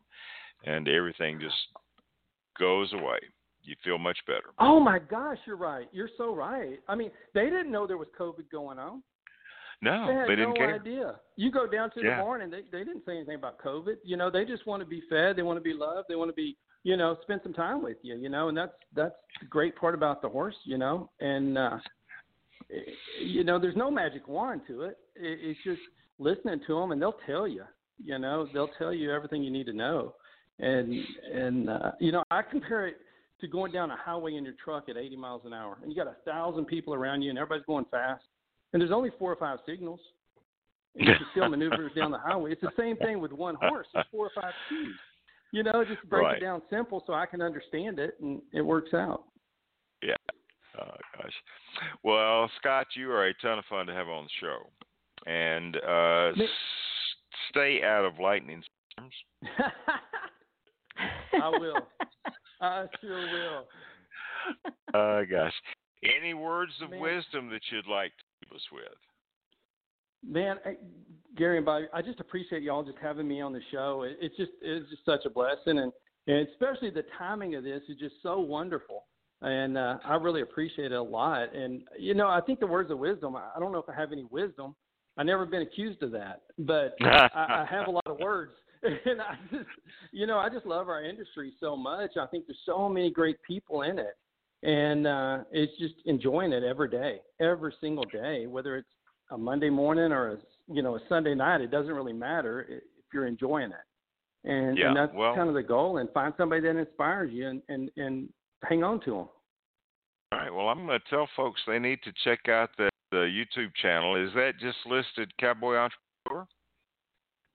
[0.65, 1.57] and everything just
[2.59, 3.19] goes away.
[3.63, 4.55] You feel much better.
[4.59, 5.89] Oh my gosh, you're right.
[5.93, 6.79] You're so right.
[6.89, 9.03] I mean, they didn't know there was COVID going on.
[9.83, 10.75] No, they they didn't no care.
[10.75, 11.21] idea.
[11.37, 12.17] You go down to Yeah.
[12.17, 13.97] the barn and they they didn't say anything about COVID.
[14.05, 15.37] You know, they just want to be fed.
[15.37, 16.09] They want to be loved.
[16.09, 18.17] They want to be, you know, spend some time with you.
[18.17, 20.57] You know, and that's that's the great part about the horse.
[20.65, 21.79] You know, and uh,
[23.21, 24.99] you know, there's no magic wand to it.
[25.15, 25.39] it.
[25.43, 25.81] It's just
[26.19, 27.65] listening to them, and they'll tell you.
[28.03, 30.15] You know, they'll tell you everything you need to know.
[30.59, 30.93] And
[31.33, 32.97] and uh, you know, I compare it
[33.41, 35.97] to going down a highway in your truck at 80 miles an hour, and you
[35.97, 38.25] got a thousand people around you, and everybody's going fast,
[38.77, 40.01] and there's only four or five signals.
[40.97, 42.53] And you can still maneuver down the highway.
[42.53, 43.87] It's the same thing with one horse.
[43.95, 44.93] It's four or five keys.
[45.51, 46.37] You know, just break Right.
[46.37, 49.25] it down simple so I can understand it, and it works out.
[50.03, 50.13] Yeah.
[50.79, 51.33] Oh gosh.
[52.03, 54.59] Well, Scott, you are a ton of fun to have on the show,
[55.27, 56.33] and uh,
[57.49, 58.63] stay out of lightning
[58.93, 59.15] storms.
[61.43, 61.79] I will.
[62.61, 63.67] I sure will.
[64.93, 65.55] Uh, gosh.
[66.05, 67.01] Any words of Man.
[67.01, 68.13] wisdom that you'd like
[68.55, 68.85] us with?
[70.25, 70.77] Man, I,
[71.37, 74.03] Gary and Bobbi, I just appreciate y'all just having me on the show.
[74.03, 75.93] It, it's just it's just such a blessing, and
[76.27, 79.05] and especially the timing of this is just so wonderful,
[79.43, 81.55] and uh, I really appreciate it a lot.
[81.55, 83.37] And you know, I think the words of wisdom.
[83.37, 84.75] I I don't know if I have any wisdom.
[85.19, 88.53] I've never been accused of that, but I, I have a lot of words.
[88.83, 89.67] And I just,
[90.13, 92.13] you know, I just love our industry so much.
[92.21, 94.17] I think there's so many great people in it,
[94.67, 98.89] and uh, it's just enjoying it every day, every single day, whether it's
[99.31, 100.39] a Monday morning or a
[100.69, 101.61] you know a Sunday night.
[101.61, 102.83] It doesn't really matter if
[103.15, 105.99] you're enjoying it, and, Yeah, and that's well- kind of the goal.
[105.99, 108.29] And find somebody that inspires you, and and and
[108.65, 109.29] hang on to them.
[110.33, 110.53] All right.
[110.53, 114.17] Well, I'm going to tell folks they need to check out the, the YouTube channel.
[114.17, 116.49] Is that just listed Cowboy Entrepreneur?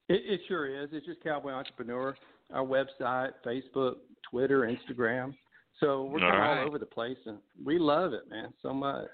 [0.08, 0.90] It, it sure is.
[0.94, 2.16] It's just Cowboy Entrepreneur.
[2.54, 3.96] Our website, Facebook,
[4.30, 5.34] Twitter, Instagram.
[5.82, 6.60] So we're All right.
[6.62, 9.10] all over the place, and we love it, man, so much.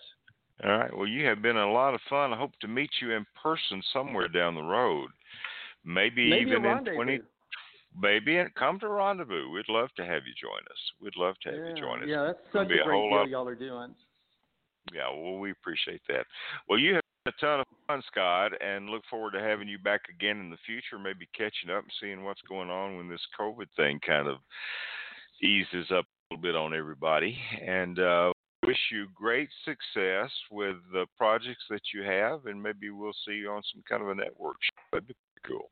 [0.64, 0.96] All right.
[0.96, 2.34] Well, you have been a lot of fun.
[2.34, 5.10] I hope to meet you in person somewhere down the road.
[5.86, 6.96] Maybe, Maybe even in rendezvous.
[6.96, 7.20] 20.
[8.00, 9.50] Maybe come to Rendezvous.
[9.50, 10.92] We'd love to have you join us.
[11.02, 12.08] We'd love to have yeah, you join us.
[12.08, 13.96] yeah, that's such a a great deal y'all are doing.
[14.94, 16.26] Yeah, well, we appreciate that.
[16.70, 20.02] Well, you have a ton of fun, Scott, and look forward to having you back
[20.14, 23.68] again in the future, maybe catching up and seeing what's going on when this COVID
[23.76, 24.38] thing kind of
[25.42, 27.38] eases up little bit on everybody.
[27.66, 28.32] And uh,
[28.66, 33.50] wish you great success with the projects that you have, and maybe we'll see you
[33.50, 34.82] on some kind of a network show.
[34.94, 35.70] That'd be cool.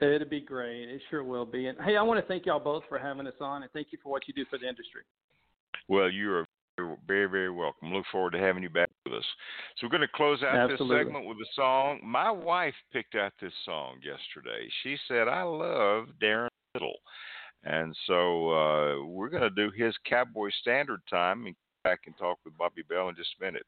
[0.00, 0.90] It'd be great.
[0.90, 1.68] It sure will be.
[1.68, 3.98] And hey, I want to thank y'all both for having us on, and thank you
[4.02, 5.02] for what you do for the industry.
[5.88, 6.46] Well, you are
[7.06, 7.94] very, very welcome.
[7.94, 9.24] Look forward to having you back with us.
[9.76, 10.96] So we're going to close out Absolutely.
[10.96, 12.00] this segment with a song.
[12.04, 14.68] My wife picked out this song yesterday.
[14.82, 16.98] She said, "I love Darren Little,"
[17.64, 22.16] and so uh, we're going to do his Cowboy Standard Time and come back and
[22.16, 23.66] talk with Bobbi Bell in just a minute.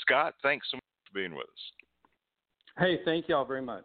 [0.00, 1.72] Scott, thanks so much for being with us.
[2.78, 3.84] Hey, thank y'all very much.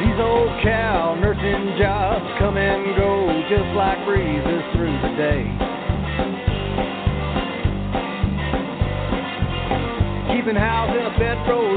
[0.00, 5.46] These old cow nursing jobs come and go just like breezes today.
[5.56, 5.67] Keeping
[10.56, 11.67] house in a bedroll,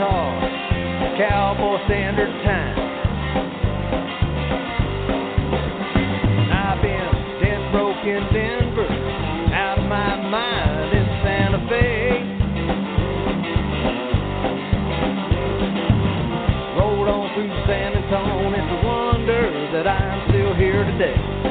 [0.00, 0.40] guitar,
[1.18, 2.78] cowboy standard time.
[6.50, 7.10] I've been
[7.42, 8.88] dead broke in Denver,
[9.52, 12.24] out of my mind in Santa Fe.
[16.80, 21.49] Rolled on through San Antonio, it's a wonder that I'm still here today.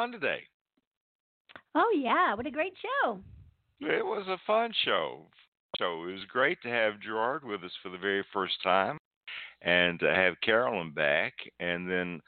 [0.00, 0.42] This has been fun today.
[1.74, 3.20] Oh yeah, what a great show.
[3.80, 5.26] It was a fun show.
[5.78, 8.98] So it was great to have Gerard with us for the very first time
[9.62, 11.34] and to have Carolyn back.
[11.58, 12.20] And then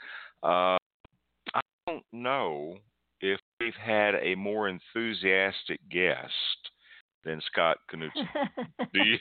[0.42, 0.76] uh,
[1.54, 2.76] I don't know
[3.20, 6.32] if we've had a more enthusiastic guest
[7.24, 8.28] than Scott Knudsen.
[8.94, 9.18] Do you?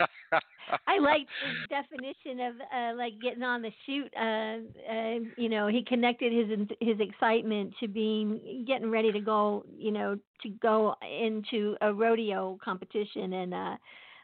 [0.86, 4.12] I liked his definition of uh, like getting on the shoot.
[4.16, 9.64] Uh, uh, you know, he connected his his excitement to being getting ready to go.
[9.76, 13.76] You know, to go into a rodeo competition, and uh,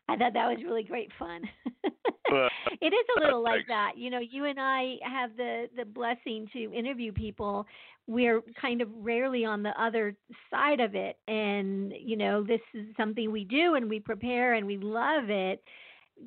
[0.09, 1.43] I thought that was really great fun.
[2.81, 3.93] It is a little like that.
[3.97, 7.67] You know, you and I have the the blessing to interview people.
[8.07, 10.17] We're kind of rarely on the other
[10.51, 14.67] side of it, and you know, this is something we do and we prepare and
[14.67, 15.63] we love it.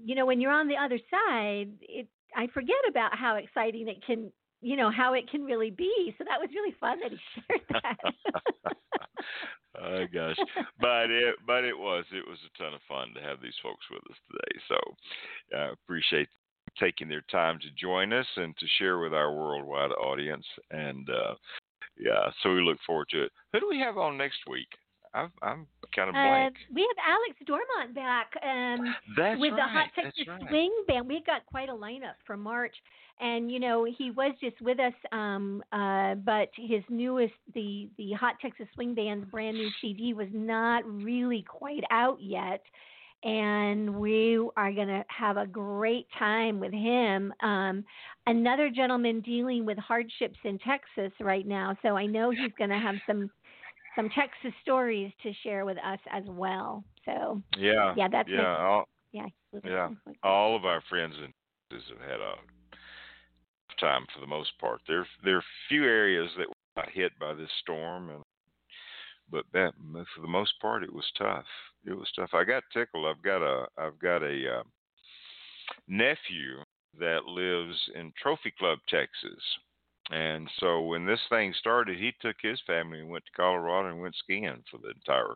[0.03, 4.03] You know, when you're on the other side, it I forget about how exciting it
[4.05, 4.31] can,
[4.61, 6.13] you know, how it can really be.
[6.17, 7.17] So that was really fun that he
[7.47, 8.75] shared that.
[9.81, 10.35] oh gosh,
[10.79, 13.85] but it but it was it was a ton of fun to have these folks
[13.89, 14.59] with us today.
[14.67, 16.27] So I appreciate
[16.79, 20.45] taking their time to join us and to share with our worldwide audience.
[20.71, 21.35] And uh,
[21.97, 23.31] yeah, so we look forward to it.
[23.53, 24.67] Who do we have on next week?
[25.15, 26.55] I'm I'm kind of Uh, blank.
[26.73, 29.87] we have Alex Dormont back um, That's with the Hot.
[29.95, 30.41] Texas right.
[30.49, 31.07] Swing Band.
[31.07, 32.75] We've got quite a lineup for March,
[33.19, 38.11] and you know he was just with us, um, uh, but his newest, the the
[38.13, 42.61] Hot Texas Swing Band's brand new CD was not really quite out yet.
[43.23, 47.33] And we are going to have a great time with him.
[47.41, 47.83] Um,
[48.27, 52.77] another gentleman dealing with hardships in Texas right now, so I know he's going to
[52.77, 53.31] have some
[53.95, 56.83] some Texas stories to share with us as well.
[57.05, 57.93] So Yeah.
[57.95, 58.57] yeah, that's yeah.
[58.57, 59.27] All, yeah.
[59.63, 59.89] Yeah.
[60.23, 61.33] all of our friends in
[61.69, 62.35] Texas have had a
[63.75, 64.81] tough time for the most part.
[64.87, 68.23] There there are few areas that were not hit by this storm, and
[69.29, 69.73] but that
[70.13, 71.45] for the most part it was tough.
[71.85, 72.31] It was tough.
[72.33, 73.05] I got tickled.
[73.05, 74.63] I've got a I've got a uh,
[75.87, 76.61] nephew
[76.99, 79.41] that lives in Trophy Club, Texas.
[80.11, 84.01] And so when this thing started, he took his family and went to Colorado and
[84.01, 85.35] went skiing for the entire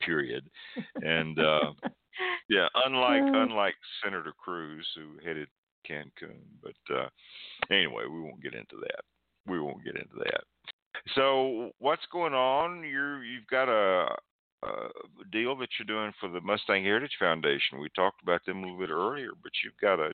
[0.00, 0.48] period.
[0.96, 1.72] And uh
[2.48, 5.48] yeah, unlike unlike Senator Cruz who headed
[5.88, 7.08] Cancun, but uh
[7.70, 9.04] anyway, we won't get into that.
[9.46, 10.44] We won't get into that.
[11.14, 12.84] So what's going on?
[12.84, 14.14] You're you've got a,
[14.64, 14.70] a
[15.32, 17.80] deal that you're doing for the Mustang Heritage Foundation.
[17.80, 20.12] We talked about them a little bit earlier, but you've got a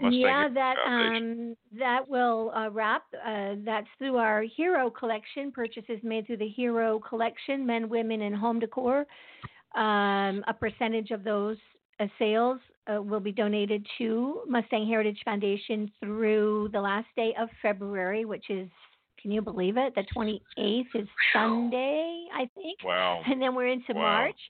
[0.00, 3.02] Mustang yeah, that um that will uh, wrap.
[3.14, 8.34] Uh, that's through our Hero Collection purchases made through the Hero Collection, men, women, and
[8.34, 9.06] home decor.
[9.74, 11.56] Um, a percentage of those
[12.00, 12.58] uh, sales
[12.92, 18.48] uh, will be donated to Mustang Heritage Foundation through the last day of February, which
[18.50, 18.68] is
[19.20, 19.94] can you believe it?
[19.96, 22.78] The 28th is Sunday, I think.
[22.84, 23.22] Wow.
[23.26, 24.00] and then we're into Wow.
[24.02, 24.40] March.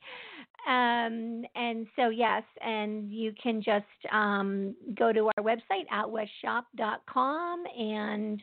[0.66, 8.42] Um, and so yes, and you can just um, go to our website outwestshop.com and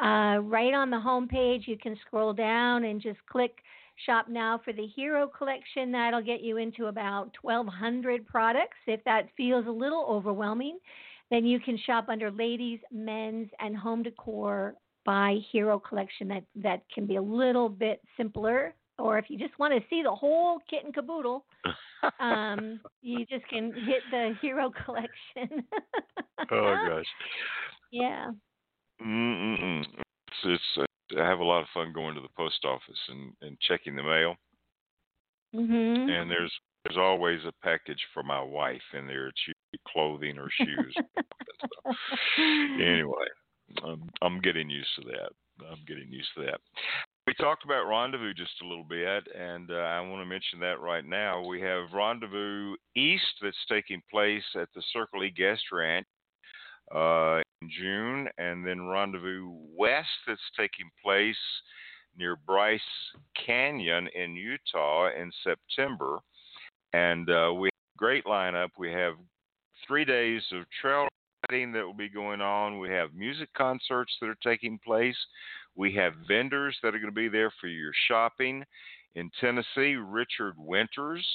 [0.00, 3.58] uh, right on the home page you can scroll down and just click
[4.04, 5.90] shop now for the hero collection.
[5.90, 8.76] That'll get you into about 1,200 products.
[8.86, 10.78] If that feels a little overwhelming,
[11.30, 14.74] then you can shop under ladies, men's, and home decor
[15.04, 16.28] by hero collection.
[16.28, 20.02] That that can be a little bit simpler or if you just want to see
[20.02, 21.44] the whole kit and caboodle,
[22.20, 25.64] um, you just can hit the hero collection.
[26.50, 27.04] oh gosh.
[27.90, 28.30] Yeah.
[29.02, 29.82] Mm-mm-mm.
[29.82, 33.32] It's, it's uh, I have a lot of fun going to the post office and,
[33.42, 34.34] and checking the mail,
[35.54, 36.10] Mm-hmm.
[36.10, 36.52] and there's
[36.84, 39.28] there's always a package for my wife in there.
[39.28, 40.94] It's usually clothing or shoes.
[42.80, 43.26] anyway,
[43.84, 45.30] I'm I'm getting used to that.
[45.70, 46.60] I'm getting used to that.
[47.26, 50.80] We talked about Rendezvous just a little bit, and uh, I want to mention that
[50.80, 51.44] right now.
[51.44, 56.06] We have Rendezvous East that's taking place at the Circle E Guest Ranch
[56.94, 61.34] uh, in June, and then Rendezvous West that's taking place
[62.16, 62.80] near Bryce
[63.44, 66.20] Canyon in Utah in September.
[66.92, 68.68] And uh, we have a great lineup.
[68.78, 69.14] We have
[69.84, 71.08] three days of trail
[71.50, 72.78] riding that will be going on.
[72.78, 75.16] We have music concerts that are taking place.
[75.74, 78.64] We have vendors that are going to be there for your shopping.
[79.14, 81.26] In Tennessee, Richard Winters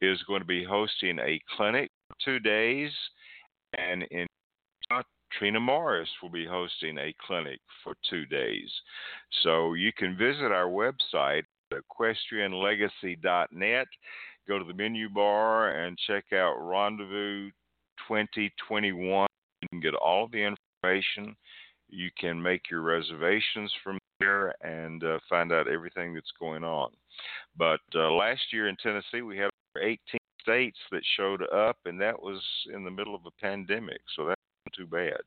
[0.00, 2.90] is going to be hosting a clinic for two days.
[3.78, 4.26] And in
[5.38, 8.70] Trina Morris will be hosting a clinic for two days.
[9.42, 11.42] So you can visit our website,
[11.72, 13.86] equestrianlegacy.net,
[14.46, 17.50] go to the menu bar and check out Rendezvous
[18.08, 19.26] 2021.
[19.62, 21.36] You can get all the information.
[21.88, 26.90] You can make your reservations from there and uh, find out everything that's going on.
[27.56, 29.98] But uh, last year in Tennessee, we had 18
[30.40, 32.40] states that showed up, and that was
[32.72, 35.20] in the middle of a pandemic, so that's not too bad.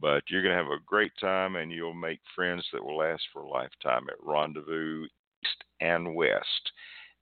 [0.00, 3.22] But you're going to have a great time, and you'll make friends that will last
[3.32, 6.72] for a lifetime at Rendezvous East and West.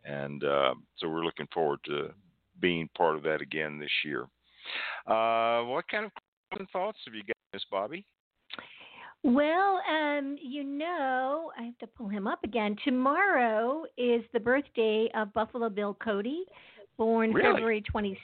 [0.05, 2.11] And uh, so we're looking forward to
[2.61, 4.23] being part of that again this year.
[5.07, 6.13] Uh, what kind of
[6.73, 8.05] thoughts have you got, Miss Bobbi?
[9.25, 12.77] Well, um, you know, I have to pull him up again.
[12.85, 16.45] Tomorrow is the birthday of Buffalo Bill Cody,
[16.99, 17.53] born Really?
[17.55, 18.17] February 26th.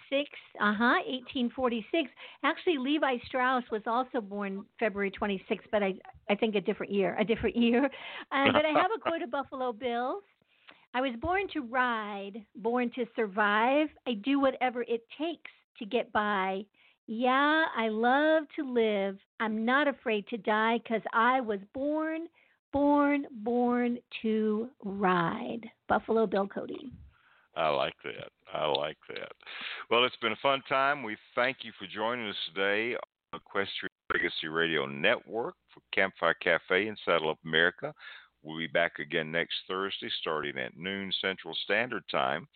[0.60, 0.98] Uh huh.
[1.06, 2.10] 1846.
[2.42, 5.94] Actually, Levi Strauss was also born February 26th, but I
[6.28, 7.16] I think a different year.
[7.18, 7.84] A different year.
[8.32, 10.24] Uh, but I have a quote of Buffalo Bills.
[10.94, 13.88] I was born to ride, born to survive.
[14.06, 16.64] I do whatever it takes to get by.
[17.10, 19.16] Yeah, I love to live.
[19.40, 22.28] I'm not afraid to die because I was born,
[22.70, 25.62] born, born to ride.
[25.88, 26.92] Buffalo Bill Cody.
[27.56, 28.28] I like that.
[28.52, 29.32] I like that.
[29.90, 31.02] Well, it's been a fun time.
[31.02, 32.94] We thank you for joining us today
[33.32, 37.94] on Equestrian Legacy Radio Network for Campfire Cafe in Saddle Up America.
[38.48, 42.48] We'll be back again next Thursday starting at noon Central Standard Time.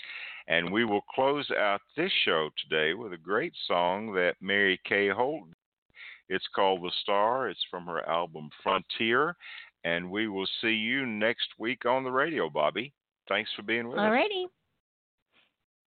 [0.49, 5.11] And we will close out this show today with a great song that Mary Kay
[5.11, 5.49] Holt.
[6.31, 7.51] It's called The Star.
[7.51, 9.37] It's from her album Frontier.
[9.85, 12.93] And we will see you next week on the radio, Bobbi.
[13.29, 14.03] Thanks for being with us.
[14.03, 14.47] Alrighty.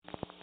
[0.07, 0.42] There is a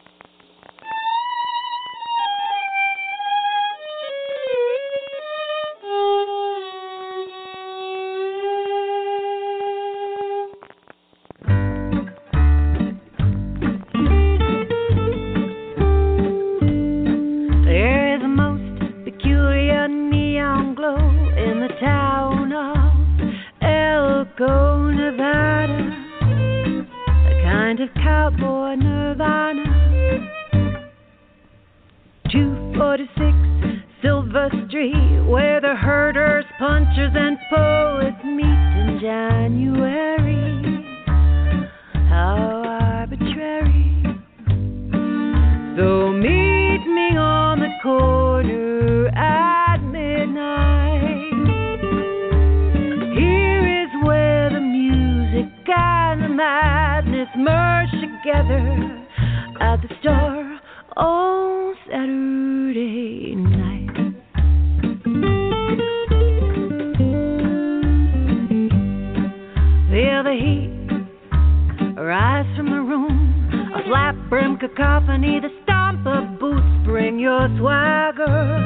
[75.42, 78.66] the stomp of boots bring your swagger.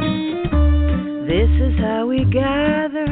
[1.27, 3.05] This is how we gather.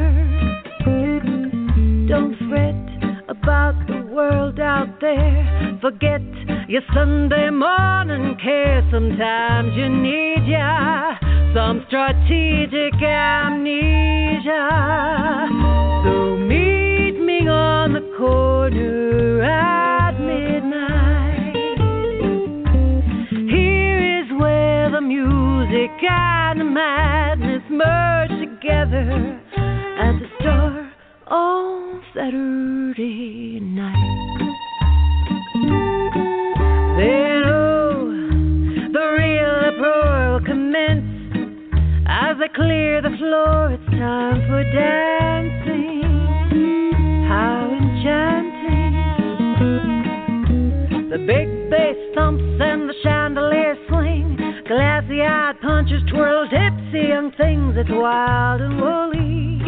[2.08, 5.78] Don't fret about the world out there.
[5.80, 6.22] Forget
[6.68, 8.86] your Sunday morning care.
[8.90, 11.14] Sometimes you need ya
[11.54, 14.68] some strategic amnesia.
[16.04, 19.11] So meet me on the corner
[26.72, 29.40] madness merge together
[30.00, 30.92] at the Star
[31.26, 34.38] on Saturday night.
[36.96, 38.10] Then, oh,
[38.90, 41.04] the real uproar will commence
[42.08, 43.72] as they clear the floor.
[43.72, 46.02] It's time for dancing.
[47.28, 48.94] How enchanting!
[51.10, 54.38] The big bass thumps and the chandelier swing.
[54.66, 55.51] Glassy eyed
[55.92, 57.74] punchers twirl tipsy young things.
[57.74, 59.58] that's wild and woolly.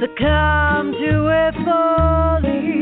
[0.00, 2.72] Succumb to it fully.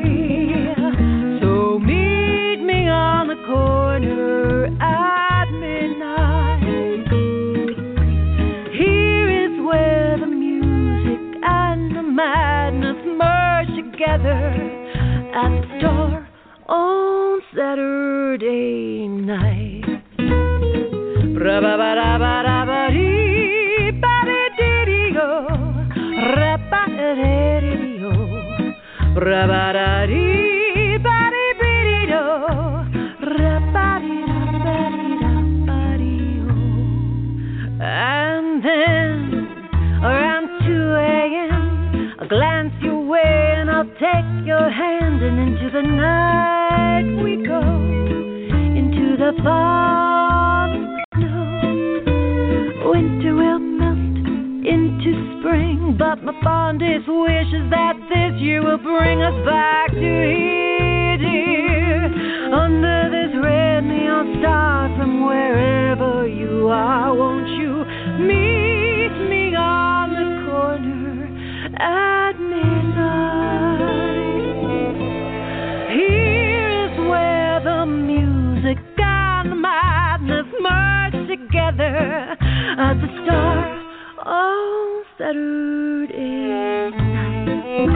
[1.40, 7.08] So meet me on the corner at midnight.
[8.72, 14.54] Here is where the music and the madness merge together
[15.34, 16.28] at the Star
[16.68, 19.77] on Saturday night.
[37.80, 39.46] And then,
[40.02, 45.82] around 2 a.m., I'll glance your way and I'll take your hand, and into the
[45.82, 47.60] night we go,
[48.76, 50.57] into the snow.
[52.98, 54.26] Winter will melt
[54.66, 60.00] into spring, but my fondest wish is that this year will bring us back to
[60.00, 62.10] here, dear.
[62.52, 67.84] Under this red neon star, from wherever you are, won't you
[68.18, 71.28] meet me on the corner
[71.78, 73.78] at midnight?
[75.94, 82.47] Here is where the music and the madness merge together
[82.78, 83.58] at the Star
[84.24, 87.88] on Saturday night.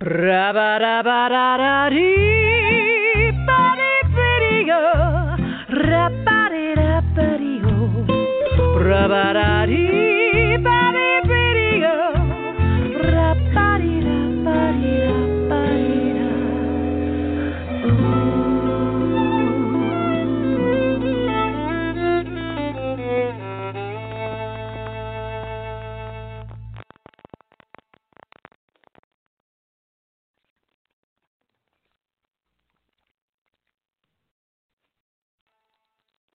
[0.00, 2.35] Ra-ba-da-ba-da-da-dee.